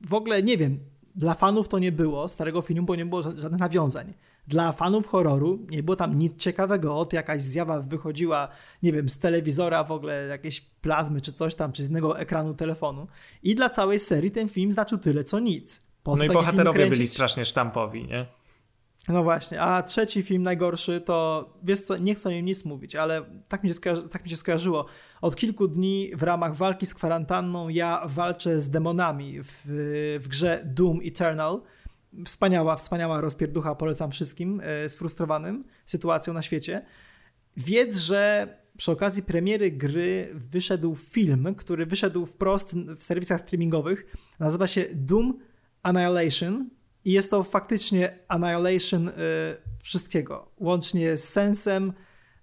[0.00, 0.80] W ogóle nie wiem,
[1.14, 4.14] dla fanów to nie było starego filmu, bo nie było żadnych nawiązań.
[4.48, 6.98] Dla fanów horroru nie było tam nic ciekawego.
[6.98, 8.48] Od jakaś zjawa wychodziła,
[8.82, 12.54] nie wiem, z telewizora, w ogóle jakieś plazmy czy coś tam, czy z innego ekranu
[12.54, 13.06] telefonu.
[13.42, 15.86] I dla całej serii ten film znaczył tyle co nic.
[16.02, 18.26] Po no i bohaterowie byli strasznie sztampowi, nie?
[19.08, 22.96] No właśnie, a trzeci film najgorszy to, wiesz co, nie chcę o nim nic mówić,
[22.96, 24.86] ale tak mi, się skojarzy, tak mi się skojarzyło.
[25.20, 29.60] Od kilku dni w ramach walki z kwarantanną ja walczę z demonami w,
[30.20, 31.60] w grze Doom Eternal.
[32.24, 36.86] Wspaniała, wspaniała rozpierducha, polecam wszystkim e, sfrustrowanym sytuacją na świecie.
[37.56, 44.06] Wiedz, że przy okazji premiery gry wyszedł film, który wyszedł wprost w serwisach streamingowych.
[44.38, 45.38] Nazywa się Doom
[45.82, 46.70] Annihilation
[47.04, 49.12] i jest to faktycznie annihilation y,
[49.82, 51.92] wszystkiego, łącznie z sensem,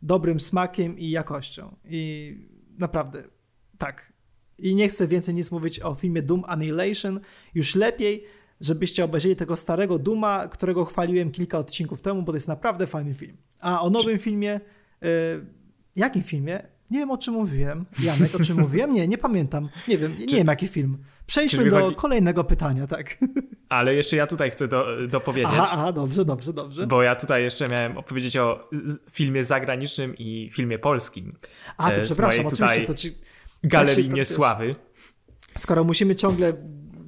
[0.02, 1.76] dobrym smakiem i jakością.
[1.86, 2.36] I
[2.78, 3.24] naprawdę,
[3.78, 4.14] tak.
[4.58, 7.20] I nie chcę więcej nic mówić o filmie Doom Annihilation.
[7.54, 8.24] Już lepiej,
[8.64, 13.14] żebyście obejrzeli tego starego Duma, którego chwaliłem kilka odcinków temu, bo to jest naprawdę fajny
[13.14, 13.38] film.
[13.62, 14.62] A o nowym filmie,
[15.04, 15.08] y,
[15.96, 16.68] jakim filmie?
[16.92, 17.86] Nie wiem, o czym mówiłem.
[18.04, 18.94] Janek, o czym mówiłem?
[18.94, 19.70] Nie, nie pamiętam.
[19.88, 20.36] Nie wiem, nie Czy...
[20.36, 20.98] wiem, jaki film.
[21.28, 21.96] Przejdźmy do wychodzi...
[21.96, 23.18] kolejnego pytania, tak.
[23.70, 25.54] Ale jeszcze ja tutaj chcę do, dopowiedzieć.
[25.54, 26.88] Aha, aha, dobrze, dobrze, dobrze.
[26.88, 28.70] Bo ja tutaj jeszcze miałem opowiedzieć o
[29.12, 31.36] filmie zagranicznym i filmie polskim.
[31.78, 32.84] A, to e, przepraszam, oczywiście.
[32.88, 33.12] To ci...
[33.64, 34.76] Galerii Niesławy.
[35.58, 36.54] Skoro musimy ciągle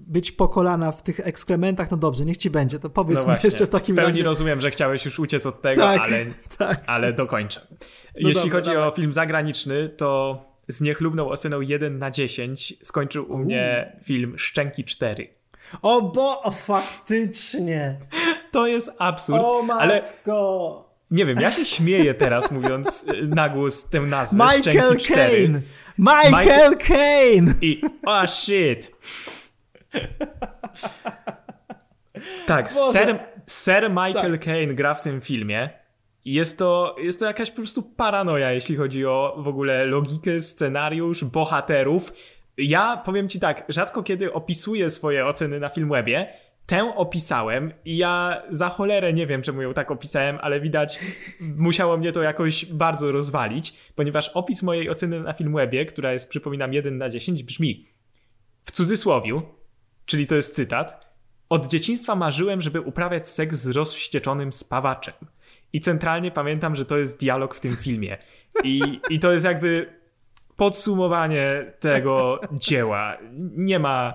[0.08, 3.40] być po kolana w tych ekskrementach, no dobrze, niech ci będzie, to powiedz no mi
[3.44, 4.12] jeszcze w takim razie.
[4.12, 6.26] W pełni rozumiem, że chciałeś już uciec od tego, tak, ale,
[6.58, 6.84] tak.
[6.88, 7.68] ale dokończę.
[7.70, 7.78] No
[8.16, 8.88] Jeśli dobra, chodzi dobra.
[8.88, 14.84] o film zagraniczny, to z niechlubną oceną 1 na 10 skończył u mnie film Szczęki
[14.84, 15.28] 4.
[15.82, 17.98] O bo, o, faktycznie.
[18.52, 19.44] To jest absurd.
[19.44, 19.82] O matko.
[19.82, 20.02] Ale
[21.12, 25.48] nie wiem, ja się śmieję teraz mówiąc y, na głos tę nazwę Michael Szczęki 4.
[25.48, 25.62] Kane.
[25.98, 27.54] Michael Kane.
[27.62, 28.92] I oh shit.
[32.48, 34.44] tak, Sir, Sir Michael tak.
[34.44, 35.70] Kane gra w tym filmie
[36.26, 41.24] jest to, jest to jakaś po prostu paranoja, jeśli chodzi o w ogóle logikę, scenariusz,
[41.24, 42.14] bohaterów.
[42.58, 46.34] Ja powiem ci tak, rzadko kiedy opisuję swoje oceny na Filmwebie,
[46.66, 51.00] tę opisałem i ja za cholerę nie wiem, czemu ją tak opisałem, ale widać,
[51.58, 56.74] musiało mnie to jakoś bardzo rozwalić, ponieważ opis mojej oceny na Filmwebie, która jest, przypominam,
[56.74, 57.88] 1 na 10, brzmi
[58.64, 59.42] w cudzysłowiu,
[60.06, 61.06] czyli to jest cytat,
[61.50, 65.14] od dzieciństwa marzyłem, żeby uprawiać seks z rozwścieczonym spawaczem.
[65.74, 68.18] I centralnie pamiętam, że to jest dialog w tym filmie.
[68.64, 69.94] I, i to jest jakby
[70.56, 73.18] podsumowanie tego dzieła.
[73.56, 74.14] Nie ma,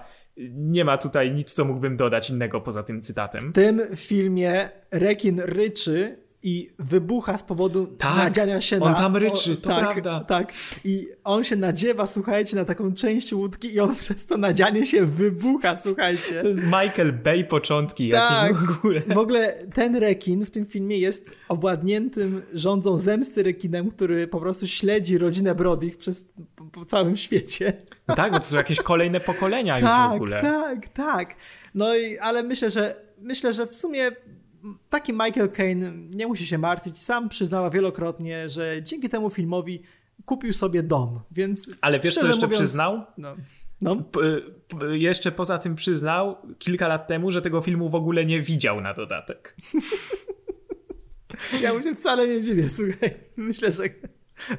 [0.51, 3.51] nie ma tutaj nic, co mógłbym dodać innego poza tym cytatem.
[3.51, 8.97] W tym filmie rekin ryczy i wybucha z powodu tak, nadziania się on na...
[8.97, 10.25] on tam ryczy, to tak, prawda.
[10.25, 10.53] Tak,
[10.85, 15.07] i on się nadziewa, słuchajcie, na taką część łódki i on przez to nadzianie się
[15.07, 16.43] wybucha, słuchajcie.
[16.43, 19.01] To jest Michael Bay początki, tak, w ogóle.
[19.01, 24.69] W ogóle ten rekin w tym filmie jest owładniętym rządzą zemsty rekinem, który po prostu
[24.69, 27.73] śledzi rodzinę Brodych przez po, po całym świecie.
[28.09, 30.41] No tak, bo to są jakieś kolejne pokolenia tak, już w ogóle.
[30.43, 31.37] Tak, tak, tak.
[31.75, 34.11] No i, ale myślę, że myślę, że w sumie
[34.89, 37.03] taki Michael Caine nie musi się martwić.
[37.03, 39.83] Sam przyznała wielokrotnie, że dzięki temu filmowi
[40.25, 41.73] kupił sobie dom, więc...
[41.81, 43.03] Ale wiesz, co jeszcze mówiąc, przyznał?
[43.19, 43.37] No.
[43.81, 43.97] no.
[43.97, 44.21] P
[44.93, 48.95] jeszcze poza tym przyznał kilka lat temu, że tego filmu w ogóle nie widział na
[48.95, 49.57] dodatek.
[51.63, 53.15] ja mu się wcale nie dziwię, słuchaj.
[53.37, 53.83] Myślę, że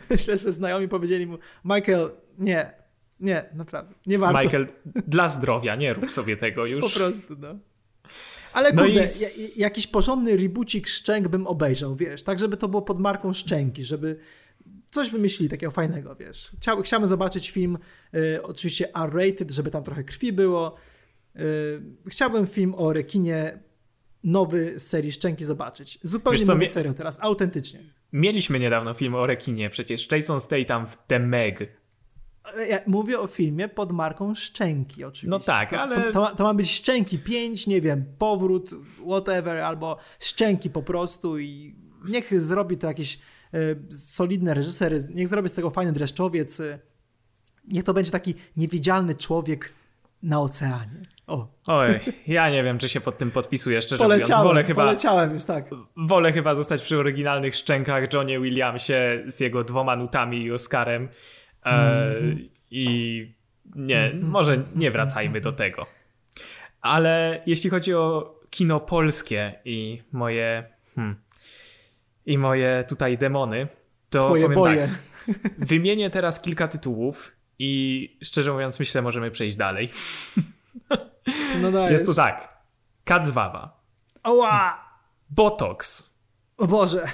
[0.09, 2.73] myślę, że znajomi powiedzieli mu Michael, nie,
[3.19, 4.41] nie, naprawdę, nie warto.
[4.41, 6.93] Michael, dla zdrowia, nie rób sobie tego już.
[6.93, 7.59] Po prostu, no.
[8.53, 9.61] Ale no kurde, i...
[9.61, 14.19] jakiś porządny rebootik Szczęk bym obejrzał, wiesz, tak żeby to było pod marką Szczęki, żeby
[14.91, 16.51] coś wymyślili takiego fajnego, wiesz.
[16.59, 17.77] Chciał, chciałbym zobaczyć film,
[18.15, 20.75] y, oczywiście R-rated, żeby tam trochę krwi było.
[21.35, 21.41] Y,
[22.07, 23.59] chciałbym film o rekinie
[24.23, 25.99] nowy z serii Szczęki zobaczyć.
[26.03, 27.79] Zupełnie nowy serio teraz, autentycznie.
[28.13, 31.80] Mieliśmy niedawno film o rekinie, przecież Jason Statham w The Meg
[32.69, 35.29] ja mówię o filmie pod marką Szczęki, oczywiście.
[35.29, 36.11] No tak, ale.
[36.11, 38.69] To, to, to, ma być Szczęki 5, nie wiem, powrót,
[39.07, 41.75] whatever, albo Szczęki po prostu i
[42.05, 43.19] niech zrobi to jakiś
[43.53, 46.59] y, solidny reżyser, niech zrobi z tego fajny dreszczowiec.
[46.59, 46.79] Y,
[47.67, 49.73] niech to będzie taki niewidzialny człowiek
[50.23, 51.01] na oceanie.
[51.27, 51.47] O.
[51.67, 54.47] Oj, ja nie wiem, czy się pod tym podpisuję, szczerze poleciałem.
[54.47, 55.65] Wolę chyba, poleciałem już, tak.
[55.97, 61.09] Wolę chyba zostać przy oryginalnych szczękach Johnie Williamsie z jego dwoma nutami i Oscarem
[61.65, 62.49] mm-hmm.
[62.71, 63.35] I
[63.75, 64.27] nie, mhm.
[64.27, 65.85] może nie wracajmy do tego.
[66.81, 70.63] Ale jeśli chodzi o kino polskie i moje.
[70.95, 71.15] Hmm,
[72.25, 73.67] I moje tutaj demony,
[74.09, 74.87] to Twoje powiem boje.
[74.87, 75.35] tak.
[75.69, 79.89] Wymienię teraz kilka tytułów i szczerze mówiąc, myślę, możemy przejść dalej.
[81.61, 81.91] No dajesz.
[81.91, 82.57] Jest to tak.
[83.03, 83.81] Kacwawa.
[84.23, 84.85] Oła!
[85.29, 86.09] Botox.
[86.57, 87.11] O Boże.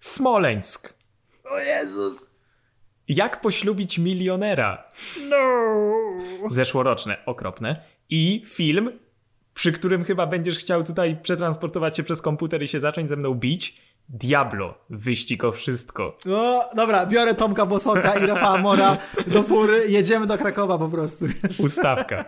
[0.00, 0.94] Smoleńsk.
[1.44, 2.29] O Jezus.
[3.10, 4.84] Jak poślubić milionera?
[5.28, 5.38] No!
[6.50, 7.82] Zeszłoroczne, okropne.
[8.10, 8.92] I film
[9.54, 13.34] przy którym chyba będziesz chciał tutaj przetransportować się przez komputer i się zacząć ze mną
[13.34, 13.82] bić.
[14.08, 16.16] Diablo, wyścig o wszystko.
[16.26, 21.26] No, dobra, biorę Tomka Bosoka i Rafała Mora do fury, jedziemy do Krakowa po prostu.
[21.64, 22.24] Ustawka.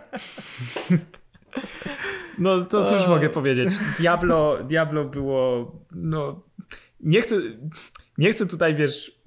[2.39, 3.73] No to cóż mogę powiedzieć.
[3.99, 6.43] Diablo, Diablo było, no
[6.99, 7.35] nie chcę,
[8.17, 9.21] nie chcę tutaj, wiesz,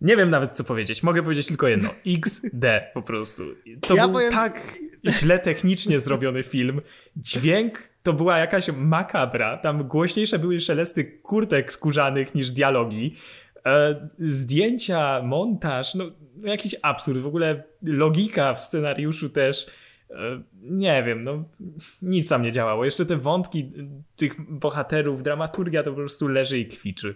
[0.00, 1.02] nie wiem nawet co powiedzieć.
[1.02, 1.88] Mogę powiedzieć tylko jedno.
[2.16, 3.44] XD po prostu.
[3.80, 4.32] To ja był powiem...
[4.32, 4.78] tak
[5.08, 6.80] źle technicznie zrobiony film.
[7.16, 9.56] Dźwięk to była jakaś makabra.
[9.56, 13.16] Tam głośniejsze były szelesty kurtek skórzanych niż dialogi.
[13.66, 16.10] E, zdjęcia, montaż, no
[16.42, 17.18] jakiś absurd.
[17.18, 19.66] W ogóle logika w scenariuszu też.
[20.10, 20.14] E,
[20.62, 21.44] nie wiem, no
[22.02, 22.84] nic tam nie działało.
[22.84, 23.72] Jeszcze te wątki
[24.16, 27.14] tych bohaterów, dramaturgia to po prostu leży i kwiczy.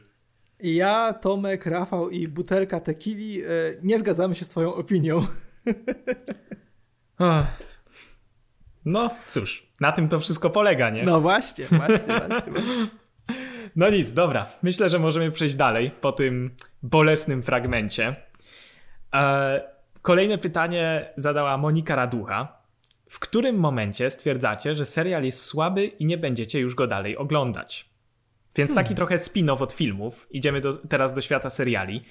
[0.63, 3.47] Ja, Tomek, Rafał i butelka tequili e,
[3.83, 5.21] nie zgadzamy się z twoją opinią.
[8.85, 11.03] No cóż, na tym to wszystko polega, nie?
[11.03, 12.53] No właśnie, właśnie, właśnie.
[12.53, 12.53] właśnie.
[13.77, 14.47] No nic, dobra.
[14.63, 18.17] Myślę, że możemy przejść dalej po tym bolesnym fragmencie.
[19.15, 19.63] E,
[20.03, 22.61] kolejne pytanie zadała Monika Raducha.
[23.09, 27.90] W którym momencie stwierdzacie, że serial jest słaby i nie będziecie już go dalej oglądać?
[28.61, 28.97] Więc taki hmm.
[28.97, 30.27] trochę spin-off od filmów.
[30.31, 32.05] Idziemy do, teraz do świata seriali.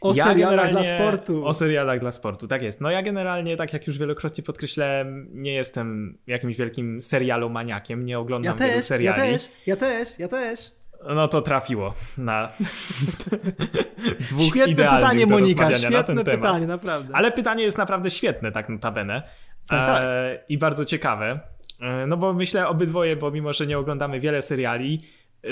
[0.00, 1.46] O ja serialach dla sportu.
[1.46, 2.80] O serialach dla sportu, tak jest.
[2.80, 8.58] No ja generalnie, tak jak już wielokrotnie podkreślałem, nie jestem jakimś wielkim serialomaniakiem, nie oglądam
[8.58, 9.20] ja wielu też, seriali.
[9.20, 10.72] Ja też, ja też, ja też.
[11.14, 12.48] No to trafiło na
[14.30, 16.62] dwóch świetne pytanie, Monika, świetne na ten pytanie, temat.
[16.66, 17.14] naprawdę.
[17.16, 19.22] Ale pytanie jest naprawdę świetne, tak notabene.
[19.68, 20.02] Tak, tak.
[20.02, 21.40] E, I bardzo ciekawe.
[21.80, 25.00] E, no bo myślę obydwoje, bo mimo, że nie oglądamy wiele seriali,
[25.44, 25.48] e,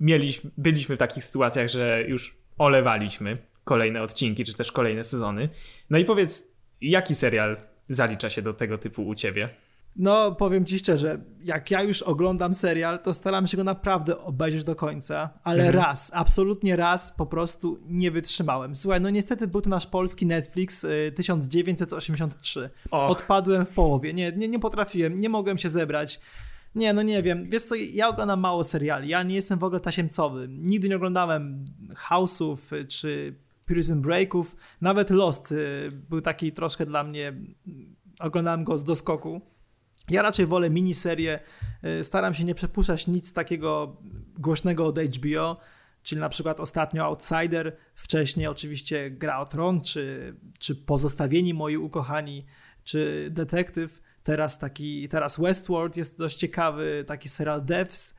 [0.00, 5.48] mieliśmy, byliśmy w takich sytuacjach, że już olewaliśmy kolejne odcinki, czy też kolejne sezony.
[5.90, 7.56] No i powiedz, jaki serial
[7.88, 9.48] zalicza się do tego typu u ciebie?
[9.96, 14.64] No, powiem ci szczerze, jak ja już oglądam serial, to staram się go naprawdę obejrzeć
[14.64, 15.84] do końca, ale mhm.
[15.84, 18.76] raz, absolutnie raz po prostu nie wytrzymałem.
[18.76, 22.70] Słuchaj, no niestety był to nasz polski Netflix y, 1983.
[22.90, 23.10] Och.
[23.10, 26.20] Odpadłem w połowie, nie, nie, nie potrafiłem, nie mogłem się zebrać.
[26.74, 27.50] Nie, no nie wiem.
[27.50, 29.08] Wiesz co, ja oglądam mało seriali.
[29.08, 30.48] Ja nie jestem w ogóle tasiemcowy.
[30.48, 31.64] Nigdy nie oglądałem
[31.94, 33.34] House'ów czy
[33.66, 34.56] Prison Breaków.
[34.80, 37.32] Nawet Lost y, był taki troszkę dla mnie...
[38.20, 39.40] Oglądałem go z doskoku.
[40.10, 41.40] Ja raczej wolę miniserie.
[42.00, 43.96] Y, staram się nie przepuszczać nic takiego
[44.38, 45.60] głośnego od HBO,
[46.02, 52.46] czyli na przykład ostatnio Outsider, wcześniej oczywiście Gra o Tron, czy, czy Pozostawieni Moi Ukochani,
[52.84, 54.02] czy Detektyw.
[54.22, 58.16] Teraz taki, teraz Westworld jest dość ciekawy, taki serial Devs,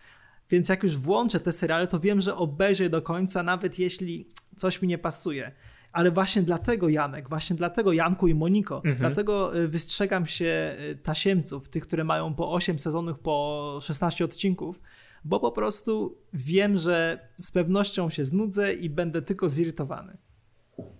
[0.49, 4.81] więc jak już włączę te seriale, to wiem, że obejrzę do końca, nawet jeśli coś
[4.81, 5.51] mi nie pasuje.
[5.91, 8.97] Ale właśnie dlatego, Janek, właśnie dlatego, Janku i Moniko, mhm.
[8.97, 14.81] dlatego y, wystrzegam się y, tasiemców, tych, które mają po 8 sezonów, po 16 odcinków,
[15.25, 20.17] bo po prostu wiem, że z pewnością się znudzę i będę tylko zirytowany.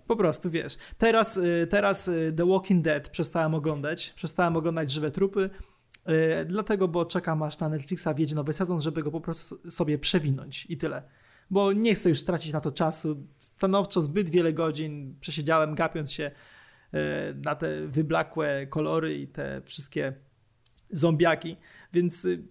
[0.06, 0.76] Po prostu, wiesz.
[0.98, 5.50] Teraz, y, teraz The Walking Dead przestałem oglądać, przestałem oglądać żywe trupy,
[6.46, 10.66] dlatego, bo czekam aż na Netflixa wjedzie nowy sezon, żeby go po prostu sobie przewinąć
[10.68, 11.02] i tyle
[11.50, 13.26] bo nie chcę już stracić na to czasu.
[13.38, 16.30] Stanowczo zbyt wiele godzin przesiedziałem gapiąc się
[17.44, 20.12] na te wyblakłe kolory i te wszystkie
[20.88, 21.56] zombiaki,
[21.92, 22.42] więc y,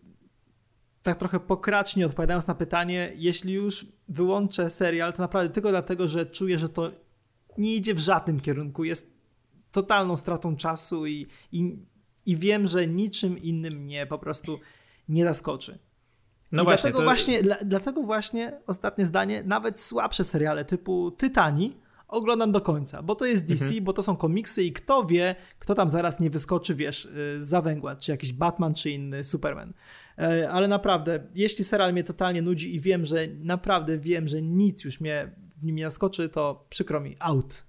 [1.03, 6.25] tak trochę pokracznie odpowiadając na pytanie, jeśli już wyłączę serial, to naprawdę tylko dlatego, że
[6.25, 6.91] czuję, że to
[7.57, 9.17] nie idzie w żadnym kierunku, jest
[9.71, 11.77] totalną stratą czasu i, i,
[12.25, 14.59] i wiem, że niczym innym mnie po prostu
[15.09, 15.79] nie zaskoczy.
[16.51, 17.03] No I właśnie, dlatego, to...
[17.03, 21.77] właśnie, dla, dlatego właśnie ostatnie zdanie, nawet słabsze seriale typu Tytani
[22.07, 23.83] oglądam do końca, bo to jest DC, mhm.
[23.83, 27.61] bo to są komiksy i kto wie, kto tam zaraz nie wyskoczy, wiesz, y, za
[27.61, 29.73] węgła, czy jakiś Batman, czy inny Superman.
[30.17, 34.83] E, ale naprawdę, jeśli serial mnie totalnie nudzi i wiem, że naprawdę wiem, że nic
[34.83, 35.31] już mnie
[35.61, 37.63] w nim nie zaskoczy, to przykro mi, out.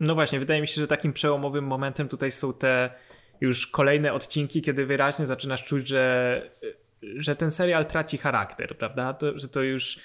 [0.00, 2.90] No właśnie, wydaje mi się, że takim przełomowym momentem tutaj są te
[3.40, 6.42] już kolejne odcinki, kiedy wyraźnie zaczynasz czuć, że
[7.02, 9.14] że ten serial traci charakter, prawda?
[9.14, 9.98] To, że to już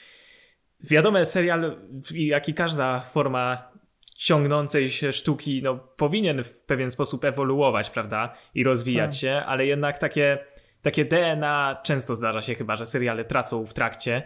[0.89, 1.77] wiadomo, serial,
[2.11, 3.71] jak i każda forma
[4.15, 8.33] ciągnącej się sztuki, no, powinien w pewien sposób ewoluować, prawda?
[8.55, 9.19] I rozwijać tak.
[9.19, 10.37] się, ale jednak takie,
[10.81, 14.21] takie DNA często zdarza się chyba, że seriale tracą w trakcie.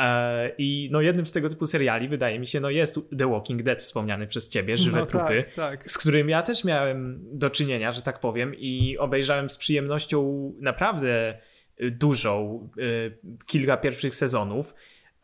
[0.00, 3.62] E, I no jednym z tego typu seriali, wydaje mi się, no jest The Walking
[3.62, 5.90] Dead wspomniany przez ciebie, Żywe no, Trupy, tak, tak.
[5.90, 11.36] z którym ja też miałem do czynienia, że tak powiem i obejrzałem z przyjemnością naprawdę
[11.80, 14.74] dużą, y, kilka pierwszych sezonów.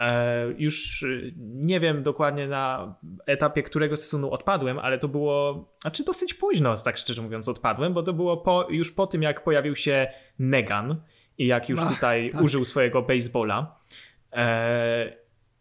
[0.00, 1.04] E, już
[1.36, 2.94] nie wiem dokładnie na
[3.26, 8.02] etapie którego sezonu odpadłem, ale to było, znaczy dosyć późno, tak szczerze mówiąc, odpadłem, bo
[8.02, 10.06] to było po, już po tym, jak pojawił się
[10.38, 11.00] Negan
[11.38, 12.42] i jak już Ach, tutaj tak.
[12.42, 13.75] użył swojego baseballa.
[14.36, 15.16] E,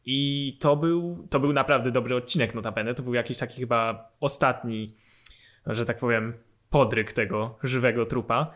[0.05, 2.93] I to był, to był naprawdę dobry odcinek, notabene.
[2.93, 4.95] To był jakiś taki chyba ostatni,
[5.67, 6.33] że tak powiem,
[6.69, 8.55] podryk tego żywego trupa.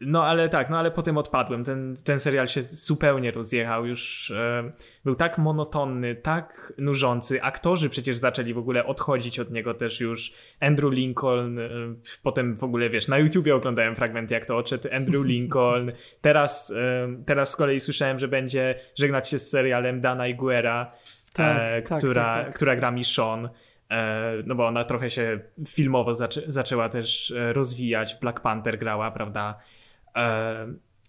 [0.00, 1.64] No ale tak, no ale potem odpadłem.
[1.64, 3.86] Ten, ten serial się zupełnie rozjechał.
[3.86, 4.72] Już e,
[5.04, 7.42] był tak monotonny, tak nużący.
[7.42, 10.32] Aktorzy przecież zaczęli w ogóle odchodzić od niego też już.
[10.60, 11.68] Andrew Lincoln, e,
[12.22, 15.92] potem w ogóle wiesz, na YouTubie oglądałem fragmenty, jak to odszedł Andrew Lincoln.
[16.20, 20.92] Teraz, e, teraz z kolei słyszałem, że będzie żegnać się z serialem Dana Iguera,
[21.34, 23.50] tak, e, tak, która, tak, tak, która gra mi Sean e,
[24.46, 29.10] no bo ona trochę się filmowo zaczę zaczęła też e, rozwijać, w Black Panther grała,
[29.10, 29.58] prawda?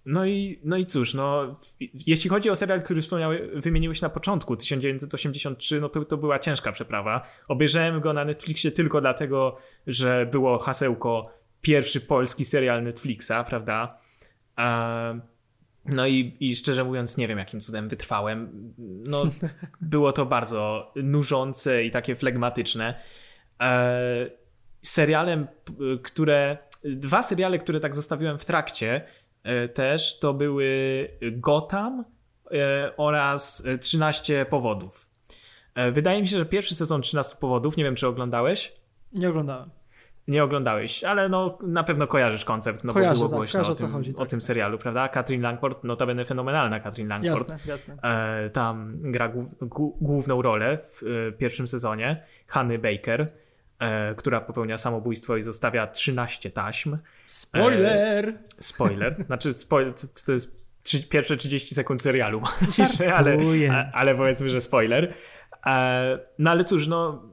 [0.05, 1.59] No i, no i cóż, no,
[2.07, 6.71] jeśli chodzi o serial, który wspomniałeś, wymieniłeś na początku, 1983, no to, to była ciężka
[6.71, 7.21] przeprawa.
[7.47, 9.57] Obejrzałem go na Netflixie tylko dlatego,
[9.87, 11.29] że było hasełko
[11.61, 13.97] pierwszy polski serial Netflixa, prawda?
[15.85, 18.73] No i, i szczerze mówiąc, nie wiem jakim cudem wytrwałem.
[18.77, 19.23] No,
[19.81, 22.99] było to bardzo nużące i takie flegmatyczne.
[23.61, 24.29] E,
[24.81, 25.47] serialem,
[26.03, 29.01] które Dwa seriale, które tak zostawiłem w trakcie
[29.43, 32.05] e, też, to były Gotham
[32.51, 35.09] e, oraz 13 powodów.
[35.75, 38.73] E, wydaje mi się, że pierwszy sezon 13 powodów, nie wiem czy oglądałeś?
[39.13, 39.69] Nie oglądałem.
[40.27, 43.75] Nie oglądałeś, ale no na pewno kojarzysz koncept, no Kojarzę, bo było tak, głośno o,
[43.75, 44.45] tym, chodzi, o tak, tym tak.
[44.45, 45.07] serialu, prawda?
[45.07, 47.49] Katrin Langford, notabene fenomenalna Katrin Langford.
[47.49, 47.97] Jasne, jasne.
[48.03, 49.33] E, tam gra
[50.01, 53.31] główną rolę w e, pierwszym sezonie, Hanny Baker
[53.79, 56.97] e, która popełnia samobójstwo i zostawia 13 taśm.
[57.25, 58.29] Spoiler!
[58.29, 59.15] E, spoiler.
[59.27, 59.93] Znaczy, spoiler,
[60.25, 62.41] to jest trzy, pierwsze 30 sekund serialu,
[63.13, 63.37] ale,
[63.93, 65.13] ale powiedzmy, że spoiler.
[65.65, 67.23] E, no ale cóż, no.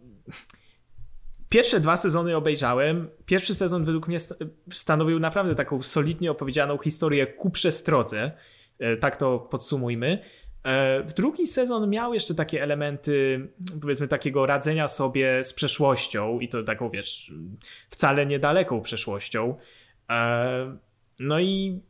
[1.50, 3.08] Pierwsze dwa sezony obejrzałem.
[3.26, 4.18] Pierwszy sezon według mnie
[4.72, 8.32] stanowił naprawdę taką solidnie opowiedzianą historię ku przestrodze.
[8.78, 10.22] E, tak to podsumujmy.
[10.64, 13.48] E, w drugi sezon miał jeszcze takie elementy,
[13.80, 17.32] powiedzmy, takiego radzenia sobie z przeszłością i to taką, wiesz,
[17.90, 19.56] wcale niedaleką przeszłością.
[20.10, 20.76] E,
[21.18, 21.80] no i,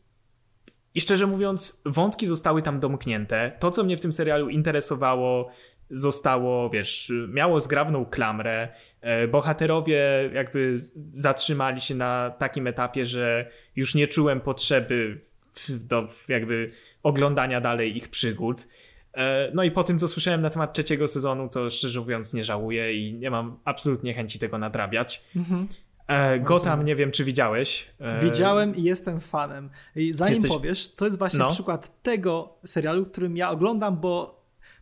[0.95, 3.53] i szczerze mówiąc, wątki zostały tam domknięte.
[3.59, 5.49] To, co mnie w tym serialu interesowało,
[5.91, 8.69] zostało, wiesz, miało zgrabną klamrę.
[9.01, 10.81] E, bohaterowie jakby
[11.15, 15.21] zatrzymali się na takim etapie, że już nie czułem potrzeby
[15.69, 16.71] do jakby
[17.03, 18.69] oglądania dalej ich przygód.
[19.15, 22.45] E, no i po tym, co słyszałem na temat trzeciego sezonu, to szczerze mówiąc nie
[22.45, 25.25] żałuję i nie mam absolutnie chęci tego nadrabiać.
[25.37, 25.69] Mhm.
[26.07, 27.91] E, Gotham, nie wiem, czy widziałeś.
[28.23, 29.71] Widziałem i jestem fanem.
[29.97, 30.51] I zanim Jesteś...
[30.51, 31.51] powiesz, to jest właśnie no.
[31.51, 34.40] przykład tego serialu, którym ja oglądam, bo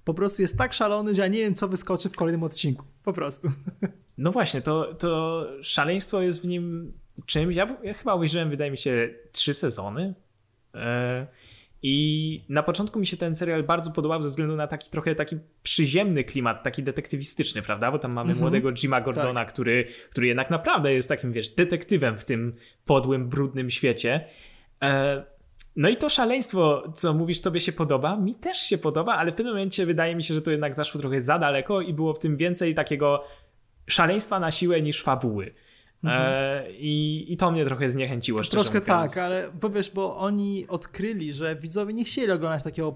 [0.08, 2.84] po prostu jest tak szalony, że ja nie wiem, co wyskoczy w kolejnym odcinku.
[3.04, 3.48] Po prostu.
[4.18, 6.92] No właśnie, to, to szaleństwo jest w nim
[7.26, 7.56] czymś.
[7.56, 10.14] Ja, ja chyba obejrzałem, wydaje mi się, trzy sezony.
[10.74, 11.26] E,
[11.82, 15.36] I na początku mi się ten serial bardzo podobał ze względu na taki trochę taki
[15.62, 17.92] przyziemny klimat, taki detektywistyczny, prawda?
[17.92, 18.40] Bo tam mamy mhm.
[18.40, 19.52] młodego Jima Gordona, tak.
[19.52, 22.52] który, który jednak naprawdę jest takim, wiesz, detektywem w tym
[22.84, 24.24] podłym, brudnym świecie.
[24.82, 25.24] E,
[25.78, 29.34] no i to szaleństwo, co mówisz, tobie się podoba, mi też się podoba, ale w
[29.34, 32.18] tym momencie wydaje mi się, że to jednak zaszło trochę za daleko i było w
[32.18, 33.24] tym więcej takiego
[33.86, 35.54] szaleństwa na siłę niż fabuły.
[36.04, 36.32] Mhm.
[36.32, 38.42] E, i, I to mnie trochę zniechęciło.
[38.42, 39.14] Troszkę mówiąc.
[39.14, 42.94] tak, ale powiesz, bo oni odkryli, że widzowie nie chcieli oglądać takiego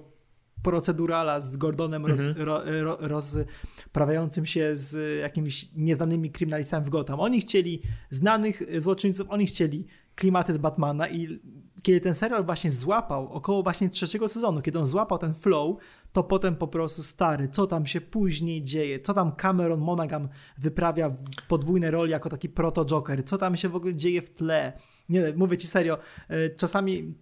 [0.63, 2.35] procedurala z Gordonem mhm.
[2.37, 2.63] ro,
[3.01, 7.21] rozprawiającym się z jakimiś nieznanymi kryminalistami w Gotham.
[7.21, 11.41] Oni chcieli znanych złoczyńców, oni chcieli klimaty z Batmana i
[11.83, 15.77] kiedy ten serial właśnie złapał, około właśnie trzeciego sezonu, kiedy on złapał ten flow,
[16.13, 20.29] to potem po prostu stary, co tam się później dzieje, co tam Cameron Monaghan
[20.59, 21.19] wyprawia w
[21.49, 24.73] podwójne roli jako taki proto-Joker, co tam się w ogóle dzieje w tle.
[25.09, 27.15] Nie, mówię ci serio, e, czasami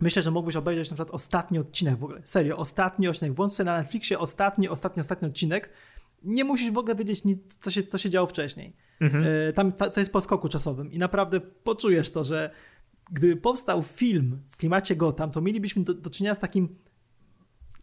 [0.00, 3.64] myślę, że mógłbyś obejrzeć na przykład ostatni odcinek w ogóle, serio, ostatni odcinek, włącz sobie
[3.64, 5.70] na Netflixie ostatni, ostatni, ostatni odcinek,
[6.22, 8.76] nie musisz w ogóle wiedzieć, nic, co, się, co się działo wcześniej.
[9.00, 9.24] Mhm.
[9.48, 12.50] E, tam to jest po skoku czasowym i naprawdę poczujesz to, że
[13.10, 16.76] gdyby powstał film w klimacie Gotham, to mielibyśmy do, do czynienia z takim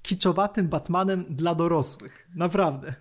[0.01, 2.27] kiczowatym Batmanem dla dorosłych.
[2.35, 2.93] Naprawdę.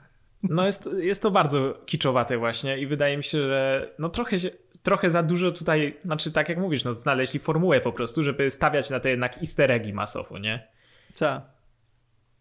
[0.43, 4.37] No jest, jest to bardzo kiczowate właśnie i wydaje mi się, że no trochę,
[4.83, 8.91] trochę za dużo tutaj, znaczy tak jak mówisz, no znaleźli formułę po prostu, żeby stawiać
[8.91, 10.68] na te jednak easter eggi masowo, nie?
[11.18, 11.60] Tak.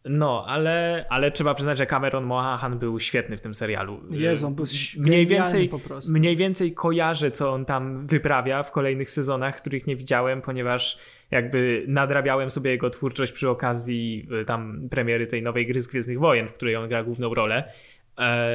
[0.06, 4.02] No, ale, ale trzeba przyznać, że Cameron Monahan był świetny w tym serialu.
[4.12, 4.66] Jezu, on był
[4.98, 6.12] mniej więcej, po prostu.
[6.14, 10.98] Mniej więcej kojarzę, co on tam wyprawia w kolejnych sezonach, których nie widziałem, ponieważ
[11.32, 16.20] jakby nadrabiałem sobie jego twórczość przy okazji y, tam premiery tej nowej gry z Gwiezdnych
[16.20, 17.72] Wojen, w której on gra główną rolę.
[18.18, 18.52] E,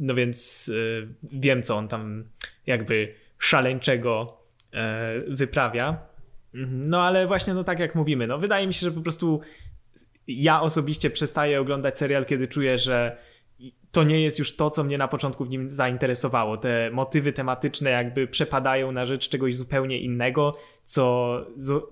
[0.00, 2.24] no więc y, wiem, co on tam
[2.66, 4.38] jakby szaleńczego
[4.72, 5.98] e, wyprawia.
[6.54, 6.90] Mhm.
[6.90, 9.40] No ale właśnie, no tak jak mówimy, no wydaje mi się, że po prostu
[10.28, 13.16] ja osobiście przestaję oglądać serial, kiedy czuję, że
[13.92, 16.56] to nie jest już to, co mnie na początku w nim zainteresowało.
[16.56, 21.36] Te motywy tematyczne jakby przepadają na rzecz czegoś zupełnie innego, co,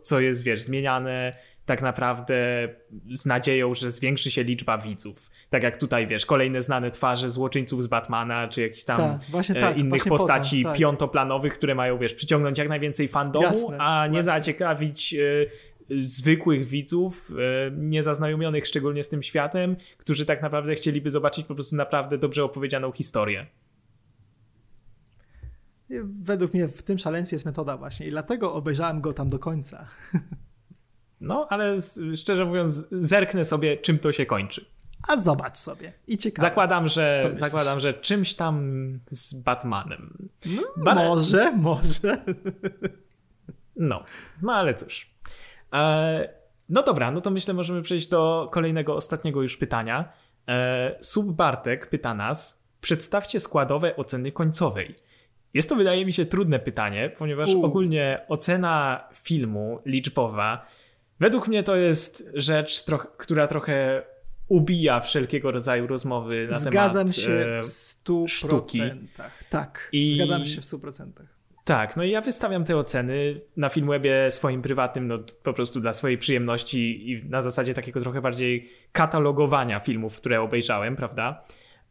[0.02, 1.32] co jest, wiesz, zmieniane
[1.66, 2.68] tak naprawdę
[3.12, 5.30] z nadzieją, że zwiększy się liczba widzów.
[5.50, 9.54] Tak jak tutaj, wiesz, kolejne znane twarze złoczyńców z Batmana, czy jakichś tam tak, właśnie
[9.54, 10.76] tak, innych postaci tak.
[10.76, 14.32] piątoplanowych, które mają, wiesz, przyciągnąć jak najwięcej fandomu, Jasne, a nie właśnie.
[14.32, 15.46] zaciekawić y,
[16.06, 21.76] zwykłych widzów, e, niezaznajomionych szczególnie z tym światem, którzy tak naprawdę chcieliby zobaczyć po prostu
[21.76, 23.46] naprawdę dobrze opowiedzianą historię.
[26.22, 29.86] Według mnie w tym szaleństwie jest metoda właśnie i dlatego obejrzałem go tam do końca.
[31.24, 31.76] No, ale
[32.16, 34.66] szczerze mówiąc, zerknę sobie, czym to się kończy.
[35.08, 35.92] A zobacz sobie.
[36.06, 36.48] I ciekawe.
[36.48, 38.72] Zakładam, że, zakładam, że czymś tam
[39.06, 40.28] z Batmanem.
[40.76, 42.18] No, może, może.
[43.76, 44.04] No,
[44.42, 45.11] no ale cóż.
[45.72, 46.28] E,
[46.68, 50.12] no dobra, no to myślę, możemy przejść do kolejnego, ostatniego już pytania.
[50.48, 54.94] E, Sub Bartek pyta nas, przedstawcie składowe oceny końcowej.
[55.54, 57.64] Jest to, wydaje mi się, trudne pytanie, ponieważ U.
[57.64, 60.66] ogólnie ocena filmu liczbowa,
[61.20, 62.84] według mnie to jest rzecz,
[63.16, 64.02] która trochę
[64.48, 68.28] ubija wszelkiego rodzaju rozmowy na Zgadzam temat się w 100%.
[68.28, 68.82] Sztuki.
[69.50, 70.12] Tak, I...
[70.12, 71.06] zgadzam się w 100%.
[71.64, 75.92] Tak, no i ja wystawiam te oceny na Filmwebie swoim prywatnym, no po prostu dla
[75.92, 81.44] swojej przyjemności i na zasadzie takiego trochę bardziej katalogowania filmów, które obejrzałem, prawda?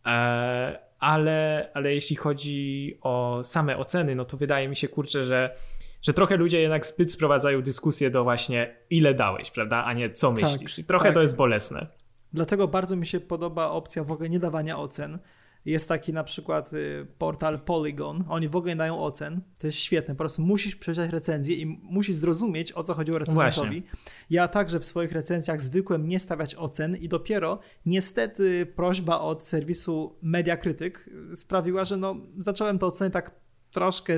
[0.05, 5.55] E, ale, ale jeśli chodzi o same oceny, no to wydaje mi się, kurczę, że,
[6.01, 10.33] że trochę ludzie jednak zbyt sprowadzają dyskusję do właśnie ile dałeś, prawda, a nie co
[10.33, 10.79] tak, myślisz.
[10.79, 11.13] I trochę tak.
[11.13, 11.87] to jest bolesne.
[12.33, 15.19] Dlatego bardzo mi się podoba opcja w ogóle nie dawania ocen,
[15.65, 18.23] jest taki na przykład y, portal Polygon.
[18.29, 19.41] Oni w ogóle dają ocen.
[19.59, 20.13] To jest świetne.
[20.13, 23.83] Po prostu musisz przeczytać recenzję i musisz zrozumieć, o co chodziło recenzentowi.
[24.29, 30.15] Ja także w swoich recenzjach zwykłem nie stawiać ocen i dopiero niestety prośba od serwisu
[30.21, 33.31] Mediakrytyk sprawiła, że no, zacząłem te oceny tak
[33.71, 34.13] troszkę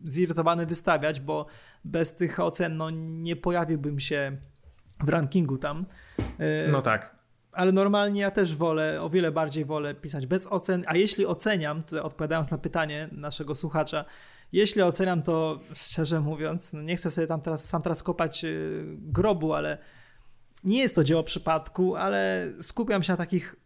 [0.00, 1.46] zirytowany wystawiać, bo
[1.84, 4.36] bez tych ocen no, nie pojawiłbym się
[5.04, 5.86] w rankingu tam.
[6.20, 7.21] Y, no tak
[7.52, 11.82] ale normalnie ja też wolę, o wiele bardziej wolę pisać bez ocen, a jeśli oceniam,
[11.82, 14.04] to odpowiadając na pytanie naszego słuchacza,
[14.52, 18.84] jeśli oceniam to szczerze mówiąc, no nie chcę sobie tam teraz sam teraz kopać y,
[18.98, 19.78] grobu, ale
[20.64, 23.56] nie jest to dzieło przypadku, ale skupiam się na takich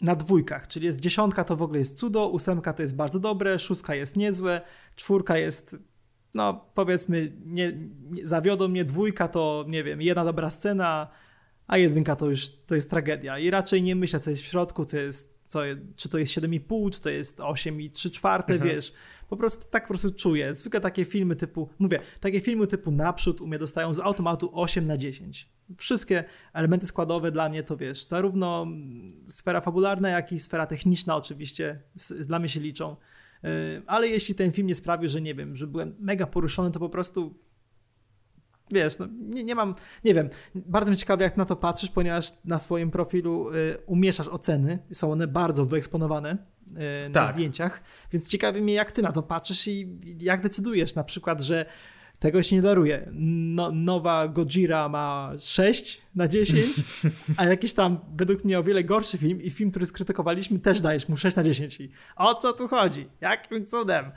[0.00, 3.58] na dwójkach, czyli jest dziesiątka to w ogóle jest cudo, ósemka to jest bardzo dobre,
[3.58, 4.60] szóstka jest niezłe,
[4.96, 5.76] czwórka jest
[6.34, 7.72] no powiedzmy nie,
[8.10, 11.08] nie zawiodą mnie, dwójka to nie wiem, jedna dobra scena,
[11.68, 13.38] a jedynka to już to jest tragedia.
[13.38, 15.60] I raczej nie myślę, co jest w środku, co jest, co,
[15.96, 18.74] czy to jest 7,5, czy to jest 8 i 3 czwarte, mhm.
[18.74, 18.92] wiesz.
[19.28, 20.54] Po prostu tak po prostu czuję.
[20.54, 24.86] Zwykle takie filmy typu, mówię, takie filmy typu naprzód u mnie dostają z automatu 8
[24.86, 25.48] na 10.
[25.76, 28.66] Wszystkie elementy składowe dla mnie to wiesz, zarówno
[29.26, 31.82] sfera fabularna, jak i sfera techniczna oczywiście
[32.20, 32.96] dla mnie się liczą.
[33.44, 36.80] Y, ale jeśli ten film nie sprawił, że nie wiem, że byłem mega poruszony, to
[36.80, 37.34] po prostu
[38.70, 42.32] wiesz, no, nie, nie mam, nie wiem, bardzo mnie ciekawe jak na to patrzysz, ponieważ
[42.44, 46.38] na swoim profilu y, umieszasz oceny, są one bardzo wyeksponowane
[46.70, 47.34] y, na tak.
[47.34, 51.66] zdjęciach, więc ciekawi mnie jak ty na to patrzysz i jak decydujesz na przykład, że
[52.18, 53.10] tego się nie daruje.
[53.12, 56.68] No, nowa Gojira ma 6 na 10,
[57.36, 61.08] a jakiś tam według mnie o wiele gorszy film i film, który skrytykowaliśmy też dajesz
[61.08, 61.80] mu 6 na 10.
[61.80, 63.08] I o co tu chodzi?
[63.20, 64.10] Jakim cudem?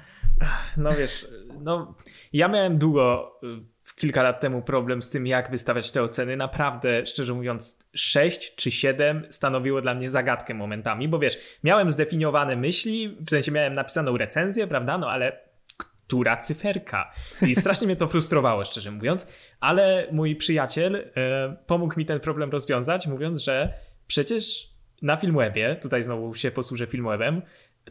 [0.77, 1.27] No wiesz,
[1.61, 1.95] no
[2.33, 3.70] ja miałem długo y,
[4.01, 6.37] kilka lat temu problem z tym, jak wystawiać te oceny.
[6.37, 12.55] Naprawdę, szczerze mówiąc, 6 czy 7 stanowiło dla mnie zagadkę momentami, bo wiesz, miałem zdefiniowane
[12.55, 15.39] myśli, w sensie miałem napisaną recenzję, prawda, no ale
[15.77, 17.11] która cyferka?
[17.41, 19.27] I strasznie mnie to frustrowało, szczerze mówiąc,
[19.59, 23.73] ale mój przyjaciel e, pomógł mi ten problem rozwiązać, mówiąc, że
[24.07, 24.69] przecież
[25.01, 27.41] na Filmwebie, tutaj znowu się posłużę Filmwebem,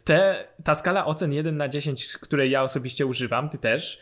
[0.03, 3.99] te, ta skala ocen 1 na 10, której ja osobiście używam, ty też,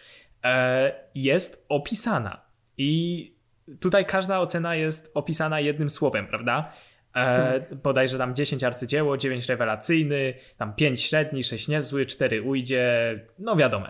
[1.15, 2.41] jest opisana.
[2.77, 3.33] I
[3.79, 6.73] tutaj każda ocena jest opisana jednym słowem, prawda?
[7.13, 7.75] E, tak.
[7.75, 13.87] Bodajże tam 10 arcydzieło, 9 rewelacyjny, tam 5 średni, 6 niezły, 4 ujdzie, no wiadomo.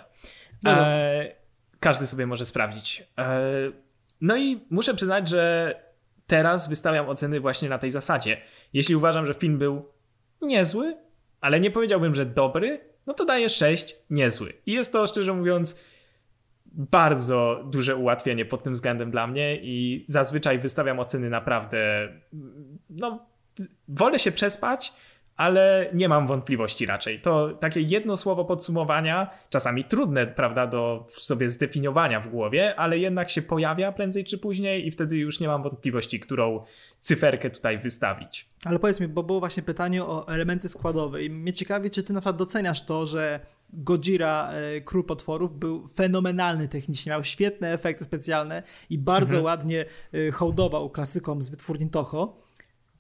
[0.66, 1.36] E,
[1.80, 3.04] każdy sobie może sprawdzić.
[3.18, 3.42] E,
[4.22, 5.74] no i muszę przyznać, że
[6.28, 8.42] teraz wystawiam oceny właśnie na tej zasadzie.
[8.74, 9.86] Jeśli uważam, że film był
[10.42, 10.98] niezły,
[11.42, 14.54] ale nie powiedziałbym, że dobry, no to daję 6 niezły.
[14.66, 15.84] I jest to szczerze mówiąc
[16.72, 22.10] bardzo duże ułatwienie pod tym względem dla mnie i zazwyczaj wystawiam oceny naprawdę
[22.90, 23.26] no
[23.88, 24.94] wolę się przespać
[25.40, 27.22] ale nie mam wątpliwości raczej.
[27.22, 33.30] To takie jedno słowo podsumowania, czasami trudne, prawda, do sobie zdefiniowania w głowie, ale jednak
[33.30, 36.64] się pojawia prędzej czy później i wtedy już nie mam wątpliwości, którą
[37.00, 38.50] cyferkę tutaj wystawić.
[38.66, 42.14] Ale powiedz mi, bo było właśnie pytanie o elementy składowe i mnie ciekawi, czy ty
[42.14, 43.40] na przykład doceniasz to, że
[43.74, 49.46] Godzilla, e, Król Potworów był fenomenalny technicznie, miał świetne efekty specjalne i bardzo mhm.
[49.46, 52.50] ładnie e, hołdował klasykom z wytwórni Toho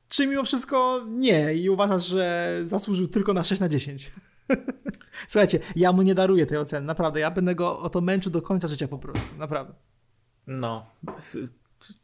[0.10, 4.12] czy mimo wszystko nie i uważasz, że zasłużył tylko na 6 na 10?
[5.28, 7.20] Słuchajcie, ja mu nie daruję tej oceny, naprawdę.
[7.20, 9.74] Ja będę go o to męczył do końca życia po prostu, naprawdę.
[10.48, 10.86] No,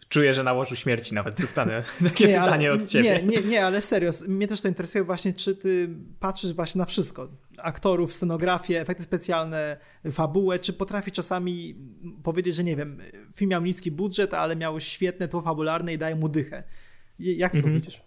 [0.09, 3.23] czuję, że na łożu śmierci nawet dostanę takie nie, pytanie ale, od ciebie.
[3.23, 5.89] Nie, nie, nie, ale serio, mnie też to interesuje właśnie, czy ty
[6.19, 7.27] patrzysz właśnie na wszystko.
[7.65, 9.77] Aktorów, scenografię, efekty specjalne,
[10.11, 11.75] fabułę, czy potrafi czasami
[12.23, 13.01] powiedzieć, że nie wiem,
[13.35, 16.63] film miał niski budżet, ale miał świetne tło fabularne i daje mu dychę.
[17.19, 17.75] Jak ty mhm.
[17.75, 18.01] to widzisz?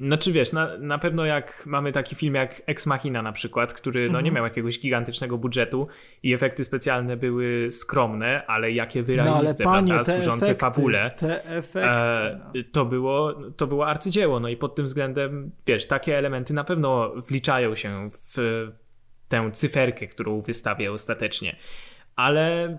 [0.00, 4.00] Znaczy wiesz, na, na pewno jak mamy taki film jak Ex Machina na przykład, który
[4.00, 4.34] no, nie mhm.
[4.34, 5.88] miał jakiegoś gigantycznego budżetu
[6.22, 11.10] i efekty specjalne były skromne, ale jakie wyraziste, no, ale panie, prawda, służące efekty, fabule.
[11.16, 11.88] Te efekty.
[11.88, 12.62] E, no.
[12.72, 17.12] to, było, to było arcydzieło, no i pod tym względem, wiesz, takie elementy na pewno
[17.28, 18.36] wliczają się w
[19.28, 21.56] tę cyferkę, którą wystawię ostatecznie.
[22.16, 22.78] Ale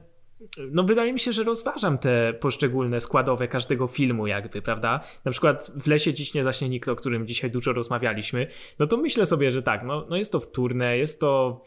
[0.71, 5.03] no wydaje mi się, że rozważam te poszczególne składowe każdego filmu jakby, prawda?
[5.25, 8.47] Na przykład w Lesie Ciśnie zaśnie nikt, o którym dzisiaj dużo rozmawialiśmy,
[8.79, 11.61] no to myślę sobie, że tak, no, no jest to wtórne, jest to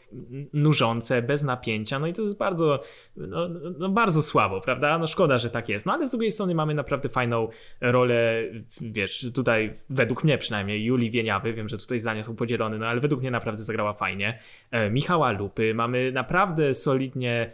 [0.53, 2.79] nużące, bez napięcia, no i to jest bardzo,
[3.15, 3.49] no,
[3.79, 4.97] no bardzo słabo, prawda?
[4.97, 7.47] No szkoda, że tak jest, no ale z drugiej strony mamy naprawdę fajną
[7.81, 8.43] rolę,
[8.81, 12.99] wiesz, tutaj według mnie przynajmniej, Julii Wieniawy, wiem, że tutaj zdania są podzielone, no ale
[12.99, 14.39] według mnie naprawdę zagrała fajnie,
[14.71, 17.49] e, Michała Lupy, mamy naprawdę solidnie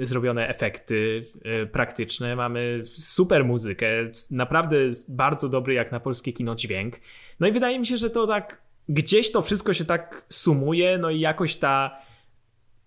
[0.00, 3.86] zrobione efekty e, praktyczne, mamy super muzykę,
[4.30, 4.76] naprawdę
[5.08, 7.00] bardzo dobry jak na polskie kino dźwięk.
[7.40, 11.10] No i wydaje mi się, że to tak gdzieś to wszystko się tak sumuje, no
[11.10, 11.98] i jakoś ta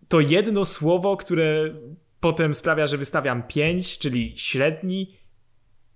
[0.08, 1.76] to jedno słowo, które
[2.20, 5.18] potem sprawia, że wystawiam 5, czyli średni,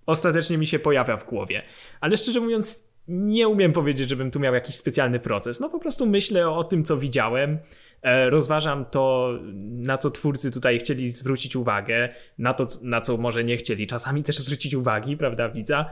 [0.06, 1.64] ostatecznie mi się pojawia w głowie.
[2.02, 5.60] Ale szczerze mówiąc, nie umiem powiedzieć, żebym tu miał jakiś specjalny proces.
[5.60, 7.60] No po prostu myślę o tym, co widziałem
[8.02, 9.34] E, rozważam to,
[9.64, 14.24] na co twórcy tutaj chcieli zwrócić uwagę, na to, na co może nie chcieli czasami
[14.24, 15.92] też zwrócić uwagi, prawda, widza.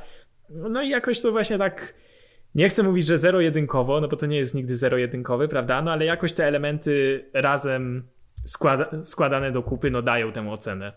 [0.50, 1.94] No i jakoś to właśnie tak.
[2.56, 5.82] Nie chcę mówić, że zero-jedynkowo, no bo to nie jest nigdy zero-jedynkowy, prawda?
[5.82, 8.08] No ale jakoś te elementy razem
[8.46, 10.94] składa składane do kupy, no dają tę ocenę.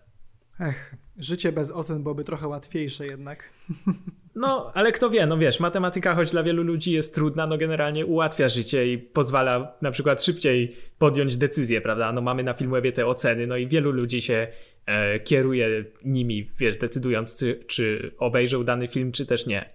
[0.61, 3.51] Ech, życie bez ocen byłoby trochę łatwiejsze jednak.
[4.41, 8.07] No, ale kto wie, no wiesz, matematyka, choć dla wielu ludzi jest trudna, no generalnie
[8.07, 12.13] ułatwia życie i pozwala na przykład szybciej podjąć decyzję, prawda?
[12.13, 14.49] No mamy na Filmwebie te oceny, no i wielu ludzi się
[14.87, 19.71] e, kieruje nimi, wiesz, decydując, czy, czy obejrzą dany film, czy też nie.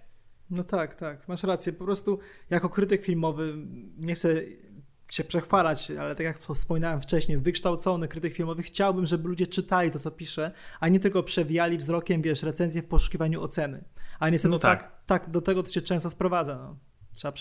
[0.50, 1.72] No tak, tak, masz rację.
[1.72, 2.18] Po prostu
[2.50, 3.52] jako krytyk filmowy
[3.98, 4.34] nie chcę
[5.08, 9.98] się przechwalać, ale tak jak wspominałem wcześniej, wykształcony krytyk filmowy, chciałbym, żeby ludzie czytali to,
[9.98, 13.84] co piszę, a nie tylko przewijali wzrokiem, wiesz, recenzję w poszukiwaniu oceny.
[14.18, 14.82] A niestety no tak.
[14.82, 16.56] tak, tak do tego to się często sprowadza.
[16.56, 16.76] No.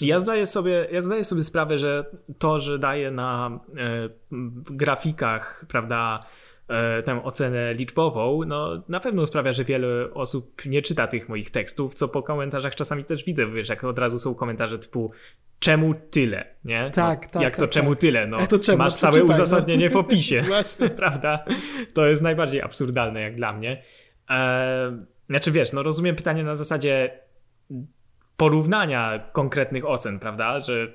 [0.01, 2.05] Ja zdaję, sobie, ja zdaję sobie sprawę, że
[2.39, 4.09] to, że daję na e,
[4.71, 6.19] grafikach, prawda,
[6.69, 11.51] E, tę ocenę liczbową, no na pewno sprawia, że wiele osób nie czyta tych moich
[11.51, 15.11] tekstów, co po komentarzach czasami też widzę, wiesz, jak od razu są komentarze typu
[15.59, 16.91] czemu tyle, nie?
[16.93, 17.41] Tak, no, tak.
[17.41, 18.01] Jak tak, to czemu tak.
[18.01, 18.27] tyle?
[18.27, 18.77] No, to czemu?
[18.77, 19.25] masz całe no.
[19.25, 19.93] uzasadnienie no.
[19.93, 20.43] w opisie,
[20.97, 21.45] prawda?
[21.93, 23.83] To jest najbardziej absurdalne jak dla mnie.
[24.29, 27.19] E, znaczy wiesz, no rozumiem pytanie na zasadzie
[28.37, 30.59] porównania konkretnych ocen, prawda?
[30.59, 30.87] Że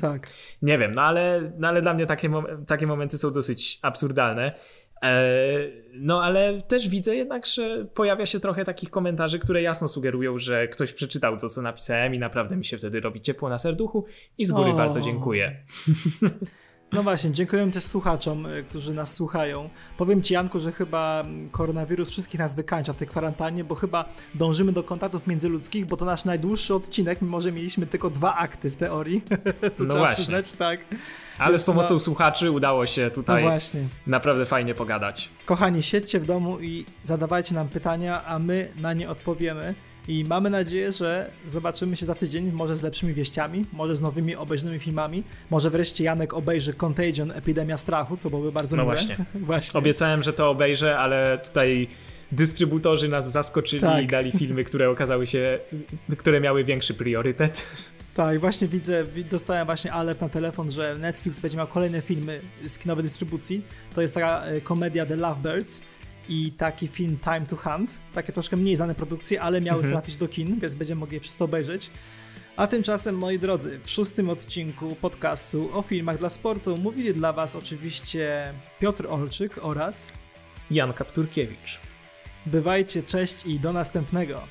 [0.00, 0.28] tak.
[0.62, 2.30] Nie wiem, no ale, no ale dla mnie takie,
[2.66, 4.52] takie momenty są dosyć absurdalne.
[5.02, 5.22] E,
[5.94, 10.68] no, ale też widzę jednak, że pojawia się trochę takich komentarzy, które jasno sugerują, że
[10.68, 14.04] ktoś przeczytał to, co napisałem i naprawdę mi się wtedy robi ciepło na serduchu
[14.38, 14.74] i z góry o.
[14.74, 15.56] bardzo dziękuję.
[16.92, 19.68] No właśnie, dziękuję też słuchaczom, e, którzy nas słuchają.
[19.98, 24.72] Powiem Ci, Janku, że chyba koronawirus wszystkich nas wykańcza w tej kwarantannie, bo chyba dążymy
[24.72, 28.76] do kontaktów międzyludzkich, bo to nasz najdłuższy odcinek, mimo że mieliśmy tylko dwa akty w
[28.76, 29.22] teorii.
[29.76, 30.14] to no właśnie.
[30.14, 30.80] przyznać, tak.
[31.38, 32.00] Ale z pomocą no...
[32.00, 35.30] słuchaczy udało się tutaj no naprawdę fajnie pogadać.
[35.46, 39.74] Kochani, siedźcie w domu i zadawajcie nam pytania, a my na nie odpowiemy.
[40.08, 44.36] I mamy nadzieję, że zobaczymy się za tydzień, może z lepszymi wieściami, może z nowymi
[44.36, 45.24] obejrzanymi filmami.
[45.50, 48.94] Może wreszcie Janek obejrzy Contagion, Epidemia Strachu, co byłoby bardzo no miłe.
[48.96, 49.16] Właśnie.
[49.34, 49.78] właśnie.
[49.78, 51.88] Obiecałem, że to obejrzę, ale tutaj
[52.32, 54.04] dystrybutorzy nas zaskoczyli Tak.
[54.04, 55.58] i dali filmy, które okazały się,
[56.18, 57.66] które miały większy priorytet.
[58.14, 62.40] Tak, właśnie widzę, wi- dostałem właśnie alert na telefon, że Netflix będzie miał kolejne filmy
[62.66, 63.62] z kinowej dystrybucji.
[63.94, 65.82] To jest taka e, komedia The Lovebirds
[66.30, 68.00] i taki film Time to Hunt.
[68.14, 69.92] Takie troszkę mniej znane produkcje, ale miały Mhm.
[69.92, 71.90] trafić do kin, więc będziemy mogli je wszyscy obejrzeć.
[72.56, 77.56] A tymczasem, moi drodzy, w szóstym odcinku podcastu o filmach dla sportu mówili dla Was
[77.56, 80.12] oczywiście Piotr Olczyk oraz
[80.70, 81.80] Jan Kapturkiewicz.
[82.46, 84.42] bywajcie, cześć i do następnego.